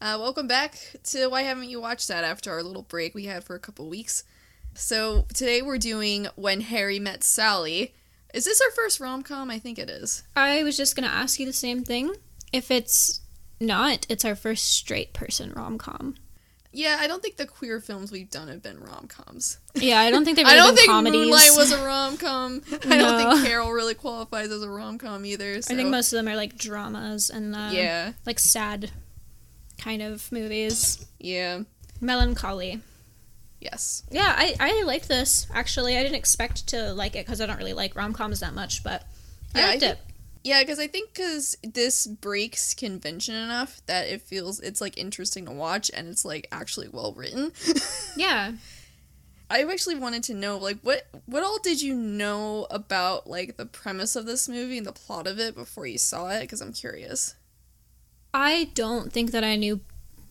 [0.00, 3.44] Uh, welcome back to Why Haven't You Watched That after our little break we had
[3.44, 4.24] for a couple weeks.
[4.74, 7.92] So today we're doing When Harry Met Sally.
[8.32, 9.50] Is this our first rom com?
[9.50, 10.22] I think it is.
[10.34, 12.14] I was just gonna ask you the same thing.
[12.50, 13.20] If it's
[13.60, 16.14] not, it's our first straight person rom com.
[16.72, 19.58] Yeah, I don't think the queer films we've done have been rom coms.
[19.74, 21.20] Yeah, I don't think they've I don't think comedies.
[21.20, 22.62] Moonlight was a rom com.
[22.88, 25.60] I don't think Carol really qualifies as a rom com either.
[25.60, 25.74] So.
[25.74, 28.92] I think most of them are like dramas and uh, Yeah, like sad
[29.80, 31.04] kind of movies.
[31.18, 31.62] yeah,
[32.00, 32.80] Melancholy.
[33.60, 34.02] yes.
[34.10, 35.96] Yeah, I, I liked this actually.
[35.96, 38.82] I didn't expect to like it because I don't really like rom coms that much,
[38.84, 39.04] but
[39.54, 39.98] Yeah, I I liked think- it.
[40.42, 45.44] Yeah, because I think because this breaks convention enough that it feels it's like interesting
[45.44, 47.52] to watch and it's like actually well written.
[48.16, 48.52] Yeah.
[49.50, 53.66] I actually wanted to know like what what all did you know about like the
[53.66, 56.40] premise of this movie and the plot of it before you saw it?
[56.40, 57.34] Because I'm curious.
[58.32, 59.80] I don't think that I knew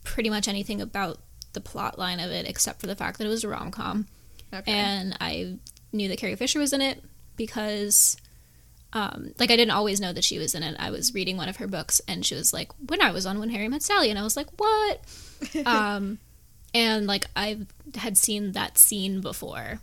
[0.03, 1.19] pretty much anything about
[1.53, 4.07] the plot line of it except for the fact that it was a rom com.
[4.53, 4.71] Okay.
[4.71, 5.57] and I
[5.91, 7.03] knew that Carrie Fisher was in it
[7.35, 8.17] because,
[8.93, 10.75] um, like, I didn't always know that she was in it.
[10.79, 13.39] I was reading one of her books, and she was like, "When I was on
[13.39, 15.01] When Harry Met Sally," and I was like, "What?"
[15.65, 16.17] um,
[16.73, 17.59] and like I
[17.95, 19.79] had seen that scene before,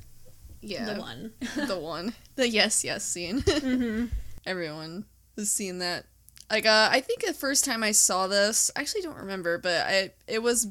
[0.61, 1.33] yeah, the one.
[1.69, 3.43] the one, the yes yes scene.
[3.47, 4.07] hmm
[4.47, 5.05] Everyone
[5.37, 6.07] has seen that.
[6.51, 9.87] Like, uh, I think the first time I saw this, I actually don't remember, but
[9.87, 10.69] I it was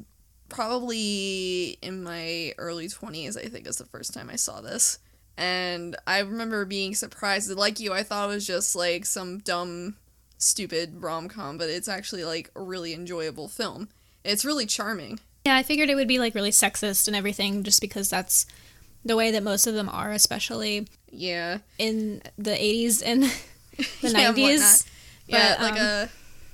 [0.48, 3.36] probably in my early twenties.
[3.36, 4.98] I think is the first time I saw this,
[5.36, 7.50] and I remember being surprised.
[7.50, 9.96] Like you, I thought it was just like some dumb,
[10.38, 13.88] stupid rom com, but it's actually like a really enjoyable film.
[14.24, 15.20] It's really charming.
[15.44, 18.46] Yeah, I figured it would be like really sexist and everything, just because that's
[19.04, 23.22] the way that most of them are, especially Yeah, in the '80s and
[24.00, 24.86] the Yeah, '90s.
[25.26, 26.06] Yeah, But, like um, uh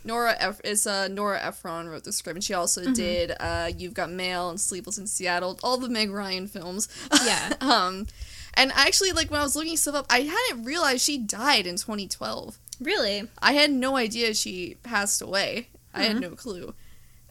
[0.04, 2.92] Nora Eph- is uh Nora Ephron wrote the script and she also Mm-hmm.
[2.94, 6.88] did uh You've Got Mail and Sleepless in Seattle, all the Meg Ryan films.
[7.24, 7.52] Yeah.
[7.60, 8.06] um
[8.54, 11.76] and actually like when I was looking stuff up, I hadn't realized she died in
[11.76, 12.58] 2012.
[12.80, 13.28] Really?
[13.40, 15.68] I had no idea she passed away.
[15.94, 16.20] I had Mhm.
[16.20, 16.74] no clue.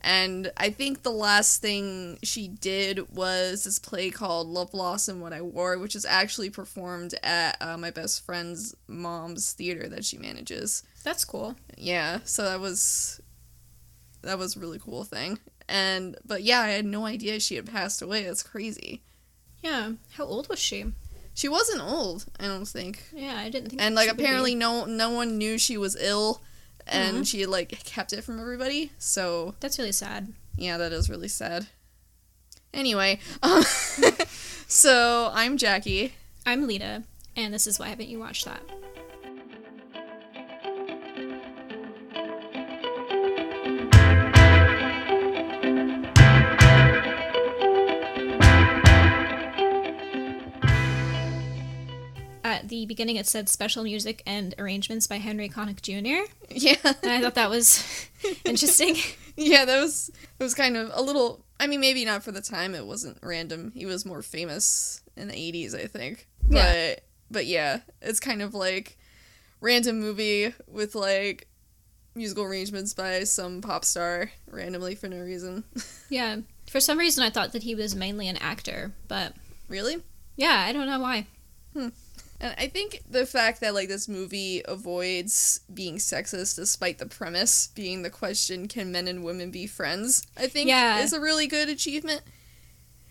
[0.03, 4.71] And I think the last thing she did was this play called Love
[5.07, 9.87] and What I Wore, which is actually performed at uh, my best friend's mom's theater
[9.89, 11.55] that she manages That's cool.
[11.77, 13.21] yeah so that was
[14.23, 15.39] that was a really cool thing
[15.69, 19.01] and but yeah i had no idea she had passed away that's crazy
[19.63, 19.93] Yeah.
[20.13, 20.85] How old was she?
[21.33, 23.81] she wasn't old i don't think Yeah, I didn't think.
[23.81, 24.23] and like she would be.
[24.23, 26.41] apparently no no one knew she was ill
[26.91, 27.27] and Mhm.
[27.27, 30.33] she like kept it from everybody so that's really sad.
[30.57, 31.67] yeah that is really sad
[32.73, 33.63] anyway um,
[34.67, 36.13] so i'm jackie
[36.45, 37.03] I'm Lita,
[37.35, 38.63] and this is why haven't you watched that?
[52.81, 56.29] The beginning, it said special music and arrangements by Henry Connick Jr.
[56.49, 57.83] yeah And I thought that was
[58.45, 58.95] interesting.
[59.37, 60.09] yeah that was
[60.39, 63.17] it was kind of a little i mean maybe not for the time it wasn't
[63.23, 66.95] random he was more famous in the 80s i think but Yeah.
[67.31, 68.97] but yeah it's kind of like
[69.61, 71.47] random movie with like
[72.13, 75.63] musical arrangements by some pop star randomly for no reason
[76.09, 76.37] Yeah.
[76.69, 79.33] For some reason, I thought that he was mainly an actor, but
[79.67, 79.97] really
[80.37, 81.27] yeah, I don't know why.
[81.73, 81.89] Hmm.
[82.41, 87.67] And i think the fact that like this movie avoids being sexist despite the premise
[87.75, 90.25] being the question can men and women be friends?
[90.35, 90.99] I think Yeah.
[90.99, 92.21] is a really good achievement.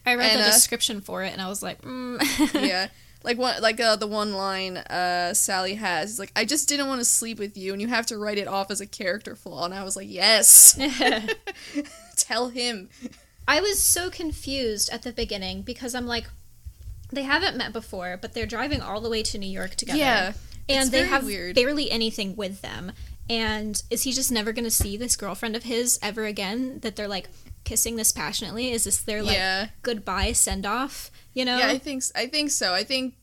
[0.05, 2.19] I read And, the uh, description for it, and I was like, mm.
[2.55, 2.89] yeah.
[3.23, 6.89] Like one like uh, the one line uh sally has is like i just didn't
[6.89, 9.37] want to sleep with you and you have to write it off as a character
[9.37, 9.65] flaw.
[9.67, 10.79] And i was like yes.
[12.17, 12.89] Tell him.
[13.47, 16.27] I was so confused at the beginning because I'm like,
[17.13, 19.99] they haven't met before, but they're driving all the way to New York together.
[19.99, 20.33] yeah
[20.69, 21.57] and they have weird.
[21.57, 22.93] barely anything with them.
[23.29, 26.79] And is he just never going to see this girlfriend of his ever again?
[26.81, 27.29] That they're like
[27.65, 28.71] kissing this passionately?
[28.73, 31.11] Is this their like yeah goodbye send off?
[31.35, 31.59] You know?
[31.59, 33.15] yeah i think i think so i think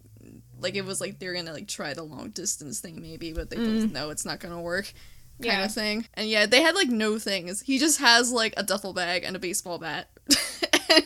[0.62, 3.58] like it was like they're gonna like try the long distance thing maybe but they
[3.58, 4.94] both know it's not gonna work kind
[5.40, 5.46] Mm.
[5.60, 5.66] Yeah.
[5.66, 8.94] of thing and yeah they had like no things he just has like a duffel
[8.94, 10.08] bag and a baseball bat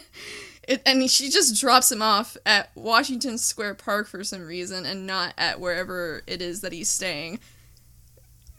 [0.67, 5.05] it, and she just drops him off at washington square park for some reason and
[5.07, 7.39] not at wherever it is that he's staying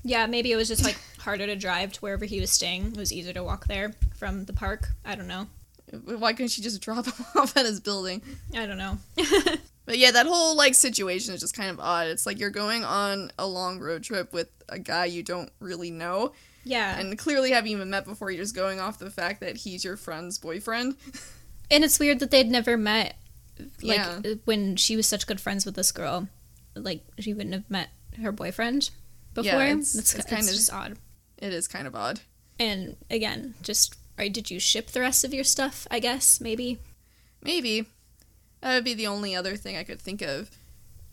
[0.04, 2.86] Yeah, maybe it was just like harder to drive to wherever he was staying.
[2.92, 4.88] It was easier to walk there from the park.
[5.04, 5.46] I don't know.
[6.04, 8.20] why couldn't she just drop him off at his building
[8.56, 8.98] I don't know.
[9.84, 12.06] But yeah, that whole like situation is just kind of odd.
[12.06, 15.90] It's like you're going on a long road trip with a guy you don't really
[15.90, 16.32] know,
[16.62, 16.96] Yeah.
[17.00, 18.30] and clearly haven't even met before.
[18.30, 20.94] You're just going off the fact that he's your friend's boyfriend.
[21.72, 23.16] And it's weird that they'd never met.
[23.82, 24.34] Like Yeah.
[24.44, 26.28] when she was such good friends with this girl,
[26.74, 27.88] like she wouldn't have met
[28.20, 28.90] her boyfriend
[29.34, 29.50] before.
[29.52, 30.98] Yeah, it's- That's it's kind kinda- of just odd.
[31.38, 32.20] It is kind of odd.
[32.58, 35.86] And again, just or did you ship the rest of your stuff?
[35.90, 36.78] I guess maybe.
[37.42, 37.86] Maybe
[38.60, 40.50] that would be the only other thing I could think of.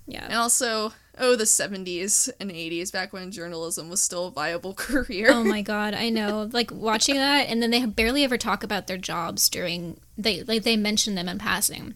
[0.05, 0.25] Yeah.
[0.25, 5.29] And also, oh, the 70s and 80s, back when journalism was still a viable career.
[5.31, 6.49] oh my god, I know.
[6.51, 9.99] Like watching that, and then they barely ever talk about their jobs during.
[10.19, 11.95] They like they mention them in passing,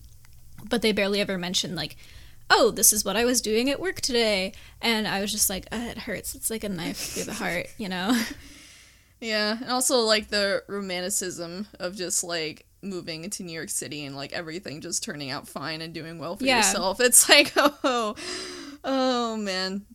[0.69, 1.97] but they barely ever mention like,
[2.49, 5.65] oh, this is what I was doing at work today, and I was just like,
[5.73, 6.33] uh, it hurts.
[6.33, 8.19] It's like a knife through the heart, you know.
[9.19, 14.17] Yeah, and also like the romanticism of just like moving into New York City and
[14.17, 16.57] like everything just turning out fine and doing well for Yeah.
[16.57, 16.99] yourself.
[16.99, 18.15] It's like, oh,
[18.83, 19.85] oh man.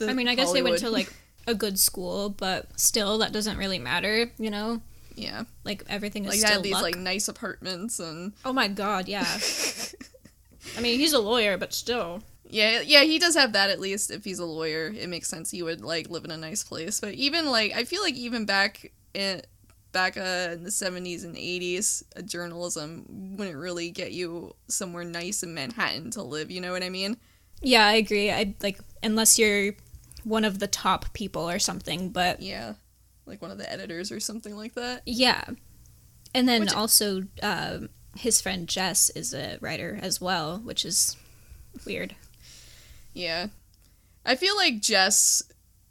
[0.00, 1.12] I mean, I guess they went to like
[1.48, 4.80] a good school, but still, that doesn't really matter, you know.
[5.16, 6.82] Yeah, Like everything is like still had these luck.
[6.82, 9.26] like nice apartments and oh my god, yeah.
[10.76, 12.22] I mean, he's a lawyer, but still.
[12.48, 14.10] yeah, yeah, he does have that at least.
[14.10, 17.00] If he's a lawyer, it makes sense he would like live in a nice place.
[17.00, 19.42] But even like, I feel like even back in
[19.92, 25.42] back uh, in the 70s and 80s, uh, journalism wouldn't really get you somewhere nice
[25.42, 26.50] in Manhattan to live.
[26.50, 27.16] You know what I mean?
[27.62, 28.30] Yeah, I agree.
[28.30, 29.72] I like unless you're
[30.24, 32.74] one of the top people or something, but Yeah,
[33.26, 35.02] like one of the editors or something like that.
[35.06, 35.44] yeah.
[36.34, 41.16] And then Which- also, um, his friend Jess is a writer as well, which is
[41.86, 42.14] weird.
[43.14, 43.46] Yeah,
[44.24, 45.42] I feel like Jess,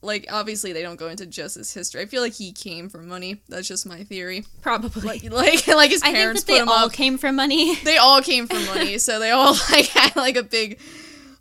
[0.04, 2.02] like obviously they don't go into Jess's history.
[2.02, 3.42] I feel like he came from money.
[3.50, 4.46] That's just my theory.
[4.62, 5.02] Probably.
[5.02, 6.94] Like, like, like his I think parents that they put him all up.
[6.94, 7.76] came from money.
[7.84, 10.80] They all came from money, so they all like had like a big,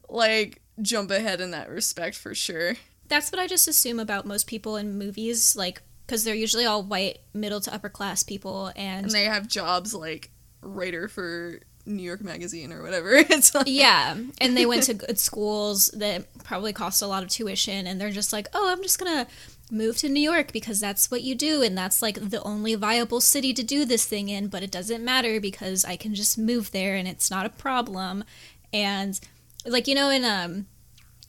[0.08, 2.75] like jump ahead in that respect for sure.
[3.09, 6.83] That's what I just assume about most people in movies, like because they're usually all
[6.83, 10.31] white, middle to upper class people, and, And they have jobs like
[10.62, 13.15] writer for New York Magazine or whatever.
[13.17, 17.29] It's like yeah, and they went to good schools that probably cost a lot of
[17.29, 19.27] tuition, and they're just like, oh, I'm just gonna
[19.71, 23.21] move to New York because that's what you do, and that's like the only viable
[23.21, 26.71] city to do this thing in, but it doesn't matter because I can just move
[26.71, 28.25] there and it's not a problem,
[28.73, 29.19] and
[29.67, 30.67] like you know in um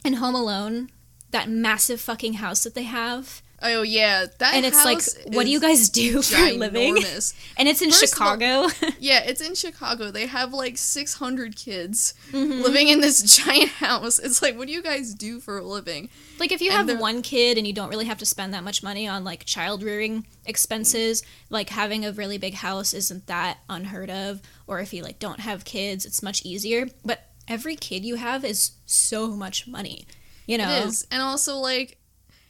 [0.04, 0.90] in Home Alone,
[1.32, 3.42] that massive fucking house that they have.
[3.62, 5.02] oh yeah, that and it's like,
[5.34, 6.98] what do you guys do for a living?
[7.58, 8.92] And it's in First of all- Chicago.
[9.00, 10.12] Yeah, it's in Chicago.
[10.12, 12.62] They have like 600 kids Mm-hmm.
[12.62, 14.20] living in this giant house.
[14.20, 16.10] It's like, what do you guys do for a living?
[16.38, 18.54] like if you And have they're- one kid and you don't really have to spend
[18.54, 23.28] that much money on like child rearing expenses, like having a really big house isn't
[23.28, 24.42] that unheard of.
[24.68, 26.88] Or if you like don't have kids, it's much easier.
[27.06, 30.06] But every kid you have is so much money.
[30.46, 30.70] You know.
[30.70, 31.98] It is, and also like.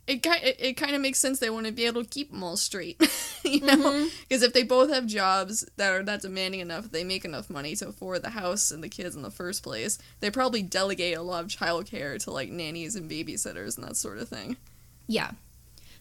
[0.07, 2.29] It, ki- it, it kind of makes sense they want to be able to keep
[2.29, 3.01] them all straight,
[3.43, 3.75] you know?
[3.75, 4.07] Mm-hmm.
[4.29, 7.75] Because if they both have jobs that are that demanding enough, they make enough money
[7.77, 9.97] to afford the house and the kids in the first place.
[10.19, 14.19] They probably delegate a lot of childcare to like nannies and babysitters and that sort
[14.19, 14.57] of thing.
[15.07, 15.31] Yeah.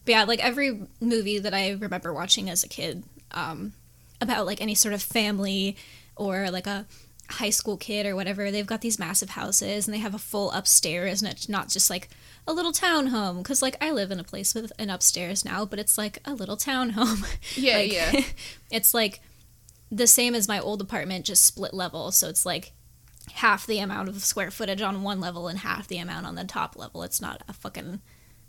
[0.05, 3.73] But yeah, like every movie that I remember watching as a kid, um,
[4.21, 5.79] about like any sort of family
[6.15, 6.85] or like a
[7.31, 10.51] high school kid or whatever, they've got these massive houses and they have a full
[10.53, 12.09] upstairs and it's not just like
[12.47, 13.45] a little townhome.
[13.45, 16.35] Cause like I live in a place with an upstairs now, but it's like a
[16.35, 17.25] little townhome.
[17.57, 18.21] Yeah, Like, yeah.
[18.71, 19.21] it's like
[19.91, 22.11] the same as my old apartment, just split level.
[22.13, 22.73] So it's like
[23.33, 26.45] half the amount of square footage on one level and half the amount on the
[26.45, 27.03] top level.
[27.03, 28.01] It's not a fucking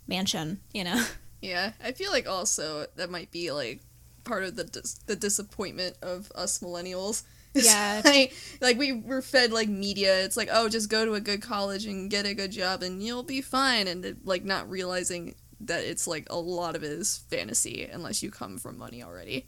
[0.07, 1.03] mansion, you know?
[1.41, 3.81] Yeah, I feel like also that might be like
[4.23, 7.21] part of the dis- the disappointment of us millennials.
[7.55, 8.01] Yeah.
[8.05, 10.23] like, like we were fed like media.
[10.23, 13.01] It's like, oh, just go to a good college and get a good job and
[13.01, 13.87] you'll be fine.
[13.87, 18.29] And like not realizing that it's like a lot of it is fantasy unless you
[18.29, 19.45] come from money already.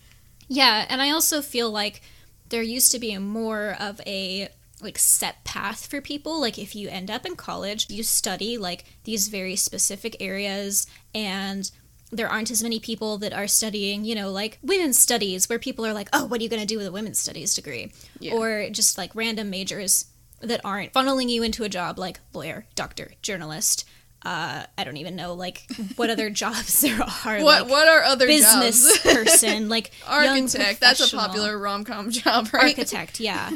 [0.48, 2.02] Yeah, and I also feel like
[2.50, 4.50] there used to be a more of a
[4.82, 8.86] like set path for people like if you end up in college you study like
[9.06, 10.86] these very specific areas
[11.16, 11.72] and
[12.12, 15.86] there aren't as many people that are studying you know like women's studies where people
[15.86, 18.34] are like oh what are you going to do with a women's studies degree Yeah.
[18.34, 20.06] or just like random majors
[20.40, 23.84] that aren't funneling you into a job like lawyer doctor journalist
[24.24, 27.40] uh, I don't even know like what other jobs there are.
[27.42, 29.16] What like, what are other business jobs?
[29.16, 30.80] person, like Architect.
[30.80, 32.78] That's a popular rom com job, right?
[32.78, 33.52] architect yeah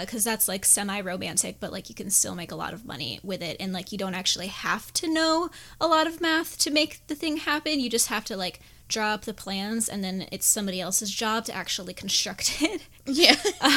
[0.00, 3.42] because that's like semi-romantic but like you can still make a lot of money with
[3.42, 5.50] it and like you don't actually have to know
[5.80, 9.08] a lot of math to make the thing happen you just have to like draw
[9.08, 13.36] up the plans and then it's somebody else's job to actually construct it yeah.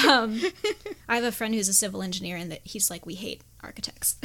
[0.10, 0.42] um,
[1.08, 4.18] i have a friend who's a civil engineer and that he's like we hate architects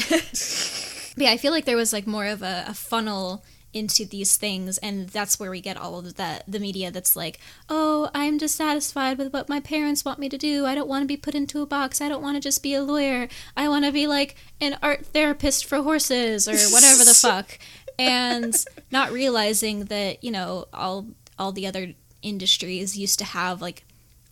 [1.15, 4.37] but yeah i feel like there was like more of a, a funnel into these
[4.37, 7.39] things and that's where we get all of the the media that's like
[7.69, 10.65] oh i'm dissatisfied with what my parents want me to do.
[10.67, 12.01] I don't want to be put into a box.
[12.01, 13.29] I don't want to just be a lawyer.
[13.57, 17.59] I want to be like an art therapist for horses or whatever the fuck.
[17.99, 18.57] And
[18.91, 23.85] not realizing that you know all all the other industries used to have like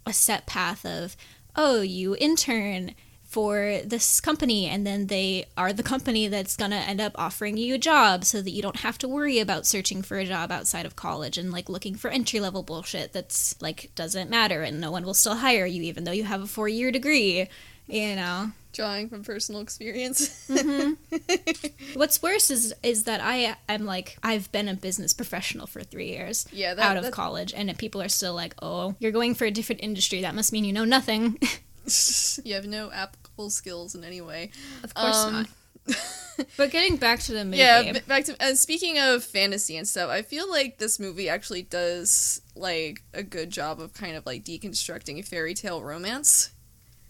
[0.07, 1.17] a set path of
[1.57, 2.95] oh you intern
[3.29, 7.59] for this company and then they are the company that's going to end up offering
[7.59, 10.51] you a job so that you don't have to worry about searching for a job
[10.51, 14.81] outside of college and like looking for entry level bullshit that's like doesn't matter and
[14.81, 17.47] no one will still hire you even though you have a 4 year degree
[17.87, 20.47] you know Drawing from personal experience.
[20.49, 20.93] Mm-hmm.
[21.99, 26.07] what's worse is is that i i'm like i've been a business professional for 3
[26.07, 29.35] years yeah, that, out of that- college and people are still like oh you're going
[29.35, 31.39] for a different industry that must mean you know nothing
[32.45, 34.51] you have no applicable skills in any way.
[34.85, 35.49] of course Um, not
[36.57, 40.11] but getting back to the movie Yeah, back to and speaking of fantasy and stuff,
[40.11, 44.45] I feel like this movie actually does like a good job of kind of like
[44.45, 46.51] deconstructing a fairy tale romance.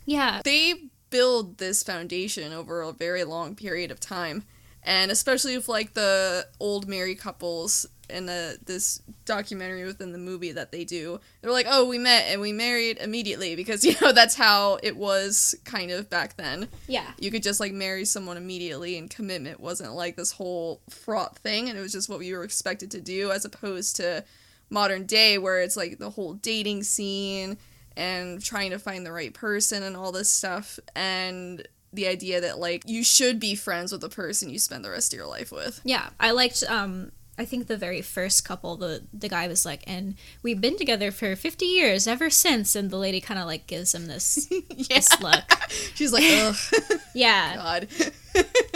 [0.06, 4.44] yeah They build this foundation over a very long period of time,
[4.82, 10.52] and especially with like the old married couples in the this documentary within the movie
[10.52, 11.20] that they do.
[11.40, 14.96] They're like, "Oh, we met and we married immediately because you know that's how it
[14.96, 19.60] was kind of back then." yeah you could just like marry someone immediately and commitment
[19.60, 23.00] wasn't like this whole fraught thing and it was just what we were expected to
[23.00, 24.24] do as opposed to
[24.70, 27.56] modern day where it's like the whole dating scene
[27.96, 32.58] and trying to find the right person and all this stuff and the idea that
[32.58, 35.50] like you should be friends with the person you spend the rest of your life
[35.50, 36.62] with Yeah, I liked.
[36.68, 40.76] Um, I think the very first couple, the the guy was like, "And we've been
[40.76, 44.49] together for fifty years ever since." And the lady kind of like gives him this
[44.50, 45.45] yeah this look.
[45.95, 46.25] she's like
[47.14, 47.88] Yeah, god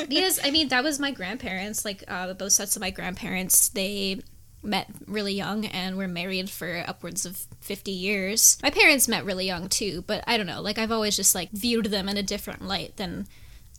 [0.08, 1.84] because I mean that was my grandparents.
[1.84, 4.20] Like uh, both sets of my grandparents, they
[4.62, 8.58] met really young and were married for upwards of 50 years.
[8.62, 10.60] My parents met really young too, but I don't know.
[10.60, 13.26] Like I've always just like viewed them in a different light than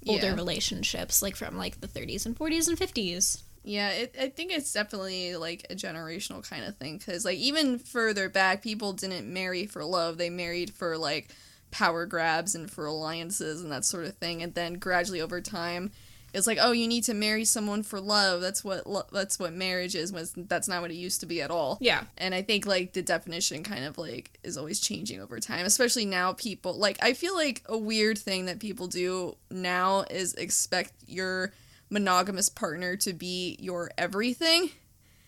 [0.07, 0.35] older Yeah.
[0.35, 3.43] relationships, like from like the 30s and 40s and 50s.
[3.63, 7.79] Yeah, it, I think it's definitely like a generational kind of thing because like even
[7.79, 11.29] further back, people didn't marry for love; they married for like
[11.71, 14.43] power grabs and for alliances and that sort of thing.
[14.43, 15.91] And then gradually over time,
[16.33, 18.41] it's like, oh, you need to marry someone for love.
[18.41, 20.11] That's what lo- that's what marriage is.
[20.11, 21.77] Was that's not what it used to be at all.
[21.79, 22.03] Yeah.
[22.17, 26.05] And I think like the definition kind of like is always changing over time, especially
[26.05, 30.93] now people like I feel like a weird thing that people do now is expect
[31.07, 31.53] your
[31.93, 34.71] monogamous partner to be your everything.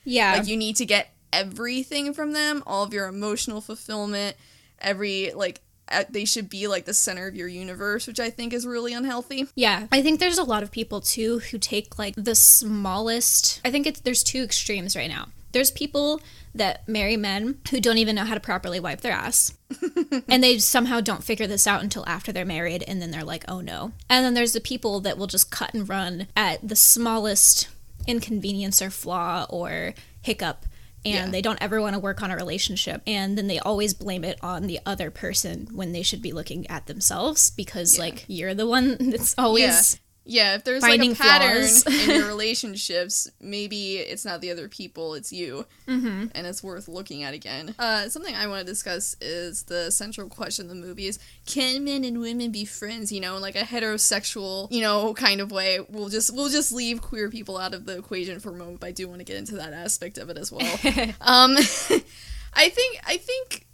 [0.04, 0.34] Yeah.
[0.34, 4.36] Like you need to get everything from them, all of your emotional fulfillment,
[4.80, 8.54] every like uh, they should be like the center of your universe, which I think
[8.54, 9.48] is really unhealthy.
[9.56, 13.62] Yeah, I think there's a lot of people too who take like the smallest.
[13.64, 15.28] I think it's there's two extremes right now.
[15.56, 16.20] There's people
[16.54, 19.54] that marry men who don't even know how to properly wipe their ass.
[20.28, 23.46] and they somehow don't figure this out until after they're married and then they're like,
[23.48, 26.76] "Oh no." And then there's the people that will just cut and run at the
[26.76, 27.70] smallest
[28.06, 30.66] inconvenience or flaw or hiccup
[31.06, 31.28] and Yeah.
[31.30, 34.38] they don't ever want to work on a relationship and then they always blame it
[34.44, 38.02] on the other person when they should be looking at themselves because Yeah.
[38.04, 42.28] like you're the one that's always Yeah, if there's Finding like a pattern in your
[42.28, 45.68] relationships, maybe it's not the other people, it's you.
[45.88, 46.28] Mm-hmm.
[46.34, 47.76] And it's worth looking at again.
[47.78, 51.84] Uh, something I want to discuss is the central question of the movie is can
[51.84, 55.52] men and women be friends, you know, in like a heterosexual, you know, kind of
[55.52, 55.80] way.
[55.90, 58.88] We'll just we'll just leave queer people out of the equation for a moment, but
[58.88, 60.80] I do want to get into that aspect of it as well.
[61.22, 61.56] um
[62.56, 63.68] I think I think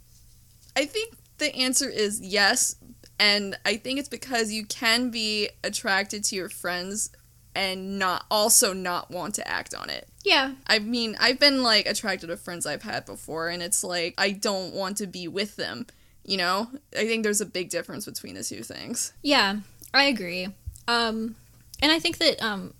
[0.76, 2.76] I think the answer is yes,
[3.22, 7.10] and I think it's because you can be attracted to your friends
[7.54, 10.08] and not also not want to act on it.
[10.24, 14.14] yeah I mean, I've been like attracted to friends I've had before and it's like
[14.18, 15.86] I don't want to be with them,
[16.24, 16.68] you know?
[16.96, 19.12] I think there's a big difference between the two things.
[19.22, 19.56] yeah
[19.94, 20.48] i agree
[20.88, 21.36] um
[21.82, 22.72] and i think that um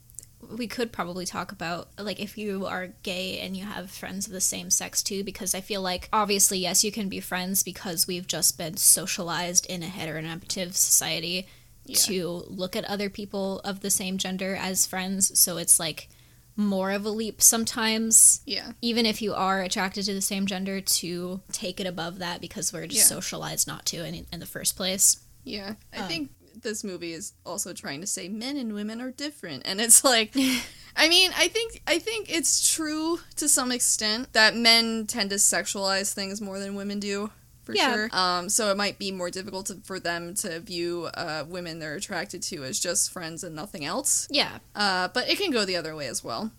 [0.56, 4.32] we could probably talk about like if you are gay and you have friends of
[4.32, 8.06] the same sex too because i feel like obviously yes you can be friends because
[8.06, 11.47] we've just been socialized in a heteronormative society
[11.87, 11.97] Yeah.
[11.97, 16.09] to look at other people of the same gender as friends so it's like
[16.54, 18.73] more of a leap sometimes Yeah.
[18.82, 22.73] even if you are attracted to the same gender to take it above that because
[22.73, 23.16] we're just Yeah.
[23.16, 25.75] socialized not to in, in the first place Yeah.
[25.92, 26.30] I Um, think
[26.62, 30.35] this movie is also trying to say men and women are different and it's like
[30.97, 35.37] I mean, I think I think it's true to some extent that men tend to
[35.37, 37.30] sexualize things more than women do.
[37.62, 37.94] For Yeah.
[37.94, 38.09] sure.
[38.12, 41.94] Um, so it might be more difficult to, for them to view uh, women they're
[41.94, 44.26] attracted to as just friends and nothing else.
[44.30, 46.50] yeah Uh, but it can go the other way as well,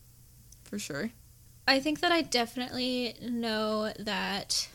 [0.64, 1.12] for sure.
[1.68, 4.70] I think that I definitely know that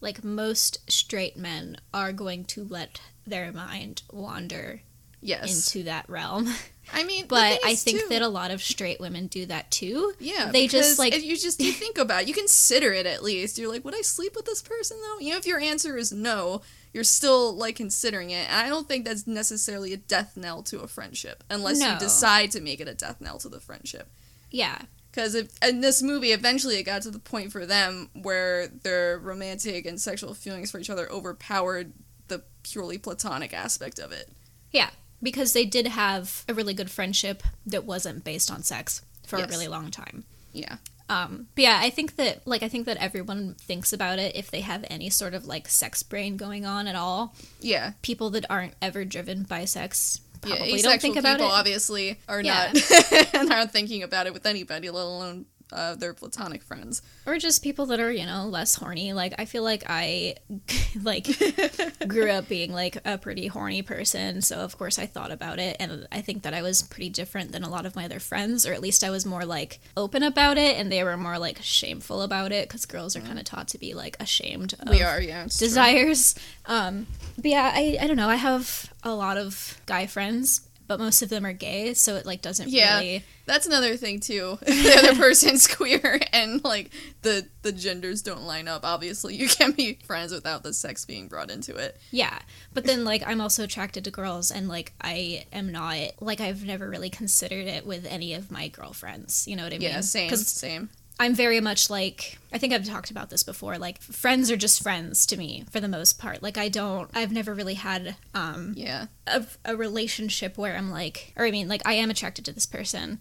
[0.00, 4.82] like most straight men are going to let their mind wander
[5.20, 5.74] Yes.
[5.74, 6.48] into that realm.
[6.92, 10.14] I mean, But I think too- that a lot of straight women do that too.
[10.20, 13.22] Yeah, They just, like- if you just you think about it, you consider it at
[13.22, 13.58] least.
[13.58, 15.18] You're like, would I sleep with this person though?
[15.18, 16.62] You know, if your answer is no,
[16.94, 18.48] you're still like considering it.
[18.48, 21.92] And I don't think that's necessarily a death knell to a friendship, unless No.
[21.94, 24.08] you decide to make it a death knell to the friendship.
[24.50, 24.78] Yeah.
[25.10, 29.84] Because in this movie, eventually it got to the point for them where their romantic
[29.84, 31.92] and sexual feelings for each other overpowered
[32.28, 34.28] the purely platonic aspect of it.
[34.72, 34.90] Yeah.
[35.22, 39.48] Because they did have a really good friendship that wasn't based on sex for Yes.
[39.48, 40.24] a really long time.
[40.52, 40.76] Yeah.
[41.10, 44.50] Um, but yeah, I think that like I think that everyone thinks about it if
[44.50, 47.34] they have any sort of like sex brain going on at all.
[47.60, 47.92] Yeah.
[48.02, 51.58] People that aren't ever driven by sex Yeah, probably asexual don't think about people it.
[51.58, 52.72] obviously are Yeah.
[52.74, 57.02] not and aren't thinking about it with anybody, let alone uh, their platonic friends.
[57.26, 59.12] or just people that are you know less horny.
[59.12, 60.34] Like i feel like i
[61.02, 61.26] like
[62.08, 64.40] grew up being like a pretty horny person.
[64.42, 65.76] So of course i thought about it.
[65.80, 68.66] And i think that i was pretty different than a lot of my other friends.
[68.66, 70.76] Or at least i was more like open about it.
[70.78, 72.68] And they were more like shameful about it.
[72.68, 75.44] Because girls are kind of taught to be like ashamed of We are, yeah.
[75.44, 75.66] it's true.
[75.68, 76.34] desires.
[76.66, 77.06] Um
[77.36, 78.28] but yeah i i don't know.
[78.28, 82.26] I have a lot of guy friends but most of them are gay so it
[82.26, 82.98] like doesn't Yeah.
[82.98, 84.58] really That's another thing too.
[84.66, 86.90] If the other person's queer and like
[87.22, 91.28] the the genders don't line up, obviously you can't be friends without the sex being
[91.28, 91.96] brought into it.
[92.10, 92.38] Yeah,
[92.74, 96.64] but then like I'm also attracted to girls, and like I am not like I've
[96.64, 99.46] never really considered it with any of my girlfriends.
[99.46, 99.88] You know what I mean?
[99.88, 100.88] Yeah, same, same.
[101.20, 103.76] I'm very much like I think I've talked about this before.
[103.78, 106.42] Like friends are just friends to me for the most part.
[106.42, 107.10] Like I don't.
[107.14, 109.06] I've never really had um Yeah.
[109.26, 112.66] a, a relationship where I'm like, or I mean, like I am attracted to this
[112.66, 113.20] person,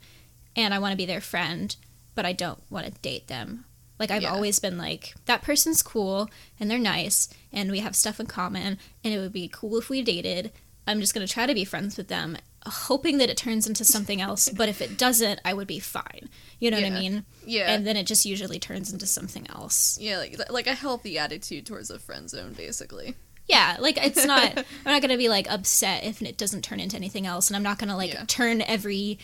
[0.55, 1.75] and I want to be their friend,
[2.13, 3.65] but I don't want to date them.
[3.99, 4.33] Like I've Yeah.
[4.33, 8.77] always been like that person's cool and they're nice and we have stuff in common
[9.03, 10.51] and it would be cool if we dated.
[10.85, 12.37] I'm just gonna try to be friends with them,
[12.69, 14.49] hoping that it turns into something else.
[14.55, 16.29] but if it doesn't, I would be fine.
[16.59, 17.25] You know what I mean?
[17.45, 17.71] Yeah.
[17.73, 19.97] And then it just usually turns into something else.
[20.01, 23.15] yeah, like like a healthy attitude towards a friend zone basically.
[23.47, 24.57] Yeah, like it's not.
[24.85, 27.63] I'm not gonna be like upset if it doesn't turn into anything else, and I'm
[27.63, 28.25] not gonna like Yeah.
[28.27, 29.19] turn every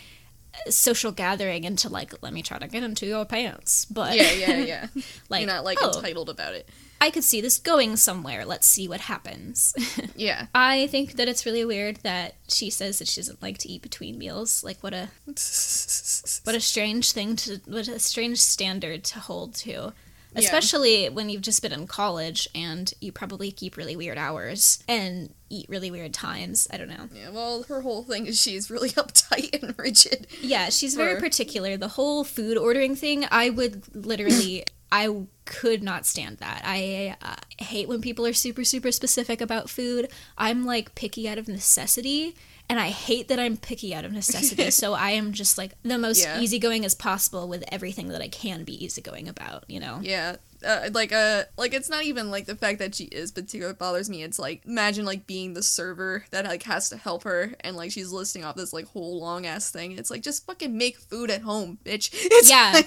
[0.54, 3.86] uh, social gathering into like let me try to get into your pants.
[3.86, 4.88] But Yeah, yeah, yeah.
[5.30, 6.70] like You're not like oh, entitled about it.
[7.04, 8.46] I could see this going somewhere.
[8.46, 9.76] Let's see what happens.
[10.16, 10.46] Yeah.
[10.54, 13.82] I think that it's really weird that she says that she doesn't like to eat
[13.82, 14.64] between meals.
[14.64, 19.72] Like what a what a strange thing to what a strange standard to hold to.
[19.72, 20.40] Yeah.
[20.40, 25.34] Especially when you've just been in college and you probably keep really weird hours and
[25.50, 26.68] eat really weird times.
[26.72, 27.10] I don't know.
[27.14, 30.28] Yeah, well, her whole thing is she's really uptight and rigid.
[30.42, 31.76] Yeah, she's very particular.
[31.76, 36.62] The whole food ordering thing, I would literally, I could not stand that.
[36.64, 40.08] I uh, hate when people are super, super specific about food.
[40.38, 42.36] I'm like picky out of necessity,
[42.74, 44.72] and I hate that I'm picky out of necessity.
[44.82, 46.40] so I am just like the most Yeah.
[46.40, 50.00] easygoing as possible with everything that I can be easygoing about, you know?
[50.02, 53.76] Yeah, uh, like uh, like it's not even like the fact that she is particular
[53.76, 54.24] bothers me.
[54.24, 57.92] It's like imagine like being the server that like has to help her, and like
[57.92, 59.92] she's listing off this like whole long ass thing.
[59.92, 62.10] It's like just fucking make food at home, bitch.
[62.14, 62.82] It's Yeah.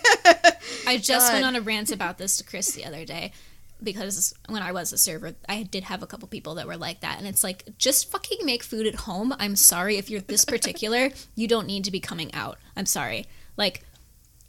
[0.87, 3.31] I just went on a rant about this to Chris the other day
[3.83, 7.01] because when I was a server, I did have a couple people that were like
[7.01, 7.19] that.
[7.19, 9.35] And it's like, just fucking make food at home.
[9.39, 12.59] I'm sorry if you're this particular, you don't need to be coming out.
[12.77, 13.27] I'm sorry.
[13.57, 13.83] Like,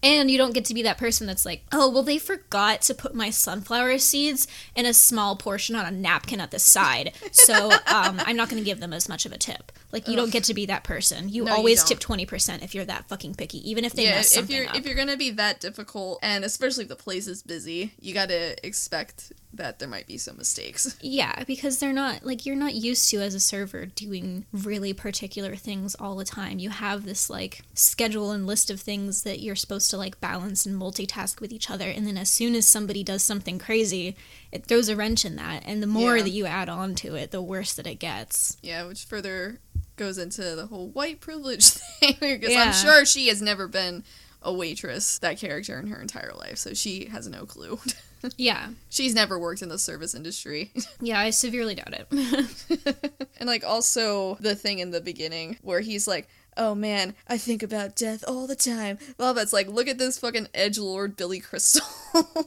[0.04, 2.94] and you don't get to be that person that's like, oh, well, they forgot to
[2.94, 7.14] put my sunflower seeds in a small portion on a napkin at the side.
[7.32, 9.72] So um, I'm not going to give them as much of a tip.
[9.92, 11.30] Like, you don't get to be that person.
[11.30, 11.98] You No, always don't.
[11.98, 14.16] tip 20% if you're that fucking picky, even if they yeah.
[14.16, 14.76] mess If you're up.
[14.76, 18.56] if you're gonna be that difficult, and especially if the place is busy, you gotta
[18.66, 20.96] expect that there might be some mistakes.
[21.02, 25.56] Yeah, because they're not like you're not used to as a server doing really particular
[25.56, 26.60] things all the time.
[26.60, 30.66] You have this like schedule and list of things that you're supposed to like balance
[30.66, 34.16] and multitask with each other, and then as soon as somebody does something crazy,
[34.52, 36.24] it throws a wrench in that, and the more Yeah.
[36.24, 38.58] that you add on to it, the worse that it gets.
[38.62, 39.60] Yeah, which further
[39.96, 41.66] goes into the whole white privilege
[42.00, 42.64] thing because Yeah.
[42.64, 44.04] I'm sure she has never been
[44.42, 47.80] a waitress, that character, in her entire life, so she has no clue.
[48.38, 50.72] Yeah, She's never worked in the service industry.
[51.02, 53.22] yeah, I severely doubt it.
[53.40, 56.28] and like also the thing in the beginning where he's like,
[56.60, 58.98] oh man, I think about death all the time.
[59.20, 61.86] Well, that's like, look at this fucking edge lord Billy Crystal.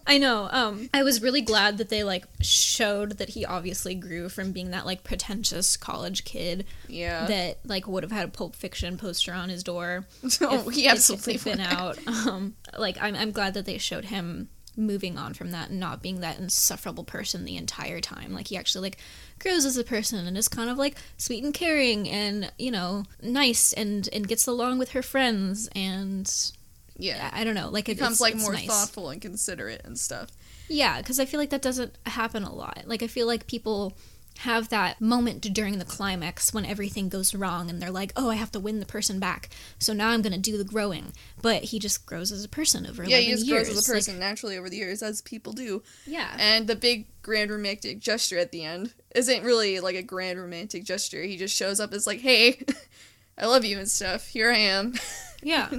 [0.06, 0.48] I know.
[0.50, 4.72] Um, I was really glad that they like showed that he obviously grew from being
[4.72, 7.26] that like pretentious college kid yeah.
[7.26, 10.06] that like would have had a Pulp Fiction poster on his door.
[10.40, 11.98] oh, if- he absolutely if they'd been out.
[12.08, 14.48] Um, like I'm I'm glad that they showed him
[14.80, 18.32] moving on from that and not being that insufferable person the entire time.
[18.32, 18.98] Like he actually like
[19.38, 23.04] grows as a person and is kind of like sweet and caring and you know
[23.22, 26.52] nice and and gets along with her friends and
[26.96, 27.30] Yeah.
[27.32, 28.66] I, I don't know like it Becomes it's, like it's more nice.
[28.66, 30.30] thoughtful and considerate and stuff.
[30.68, 32.84] Yeah, because I feel like that doesn't happen a lot.
[32.86, 33.96] Like I feel like people
[34.40, 38.36] have that moment during the climax when everything goes wrong and they're like, "Oh, I
[38.36, 39.48] have to win the person back."
[39.78, 41.12] So now I'm going to do the growing.
[41.42, 43.68] But he just grows as a person over Yeah, 11 he just years.
[43.68, 45.82] grows as a Like, person naturally over the years, as people do.
[46.06, 46.36] yeah.
[46.38, 50.84] And the big grand romantic gesture at the end isn't really like a grand romantic
[50.84, 51.22] gesture.
[51.22, 52.64] He just shows up as like, "Hey,
[53.38, 54.26] I love you and stuff.
[54.28, 54.94] Here I am."
[55.42, 55.70] Yeah.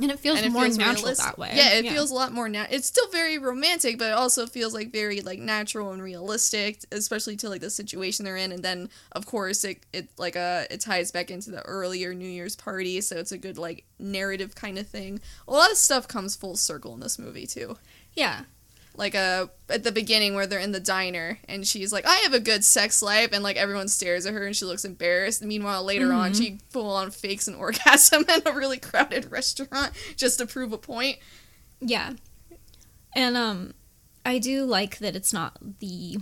[0.00, 1.52] And it feels and it more feels natural that way.
[1.54, 2.66] Yeah, it feels a lot more now.
[2.70, 7.36] It's still very romantic, but it also feels like very like natural and realistic, especially
[7.36, 8.52] to like the situation they're in.
[8.52, 12.28] And then of course it it like uh it ties back into the earlier New
[12.28, 15.20] Year's party, so it's a good like narrative kind of thing.
[15.46, 17.76] A lot of stuff comes full circle in this movie too.
[18.14, 18.44] Yeah.
[18.94, 22.34] Like a at the beginning where they're in the diner and she's like, I have
[22.34, 25.40] a good sex life and like everyone stares at her and she looks embarrassed.
[25.40, 29.92] And meanwhile later on she full on fakes an orgasm in a really crowded restaurant
[30.16, 31.18] just to prove a point.
[31.80, 32.12] Yeah.
[33.14, 33.74] And um
[34.24, 36.18] I do like that it's not the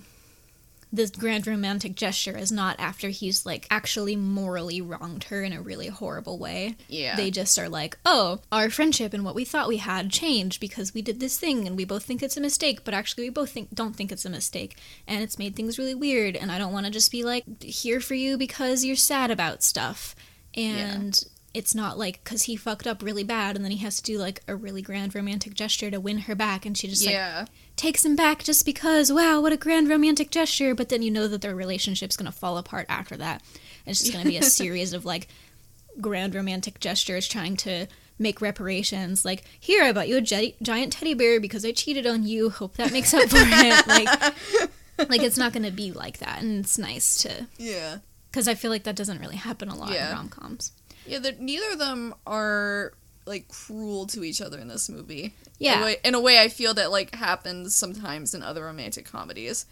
[0.92, 5.62] this grand romantic gesture is not after he's like actually morally wronged her in a
[5.62, 6.76] really horrible way.
[6.88, 7.16] Yeah.
[7.16, 10.92] They just are like, "Oh, our friendship and what we thought we had changed because
[10.92, 13.50] we did this thing and we both think it's a mistake, but actually we both
[13.50, 14.76] think don't think it's a mistake
[15.07, 18.00] and it's made things really weird and I don't want to just be like here
[18.00, 20.16] for you because you're sad about stuff."
[20.55, 21.22] And
[21.53, 24.18] it's not like because he fucked up really bad and then he has to do
[24.18, 27.44] like a really grand romantic gesture to win her back and she just like yeah.
[27.81, 31.27] Takes him back just because wow what a grand romantic gesture but then you know
[31.27, 33.43] that their relationship's going to fall apart after that.
[33.87, 35.29] It's just going to be a series of like
[36.01, 37.87] grand romantic gestures trying to
[38.19, 39.25] make reparations.
[39.25, 42.51] Like here i bought you a gi- giant teddy bear because i cheated on you.
[42.51, 43.87] Hope that makes up for it.
[44.99, 47.99] Like like it's not going to be like that and it's nice to yeah.
[48.31, 50.11] because i feel like that doesn't really happen a lot Yeah.
[50.11, 50.73] in rom-coms.
[51.07, 52.93] Yeah, neither of them are
[53.31, 55.35] like cruel to each other in this movie.
[55.59, 55.77] Yeah.
[55.77, 59.05] In a, way, in a way I feel that like happens sometimes in other romantic
[59.07, 59.66] comedies.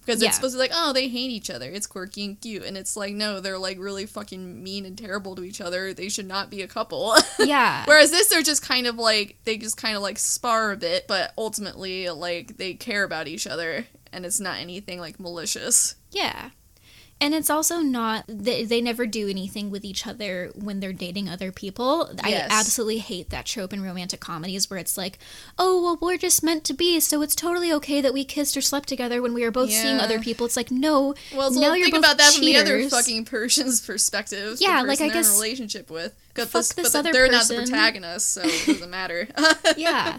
[0.00, 0.28] Because Yeah.
[0.28, 1.68] it's supposed to be like, oh, they hate each other.
[1.70, 2.62] It's quirky and cute.
[2.62, 5.92] And it's like, no, they're like really fucking mean and terrible to each other.
[5.92, 7.14] They should not be a couple.
[7.38, 10.76] yeah Whereas this, they're just kind of like, they just kind of like spar a
[10.78, 13.86] bit, but ultimately, like, they care about each other.
[14.12, 15.96] And it's not anything like malicious.
[16.10, 16.50] Yeah.
[17.20, 21.28] And it's also not they, they never do anything with each other when they're dating
[21.28, 22.08] other people.
[22.24, 22.48] Yes.
[22.50, 25.18] I absolutely hate that trope in romantic comedies where it's like,
[25.58, 28.60] "Oh, well, we're just meant to be, so it's totally okay that we kissed or
[28.60, 31.86] slept together when we were both seeing other people." It's like, "No, Well, now you're
[31.86, 32.90] think both about that from the other cheaters.
[32.92, 34.58] fucking person's perspective.
[34.60, 37.48] Yeah, like, I guess- in a relationship with, fuck this- this but other they're not
[37.48, 37.70] the person.
[37.72, 39.26] protagonist, so it doesn't matter.
[39.76, 40.18] yeah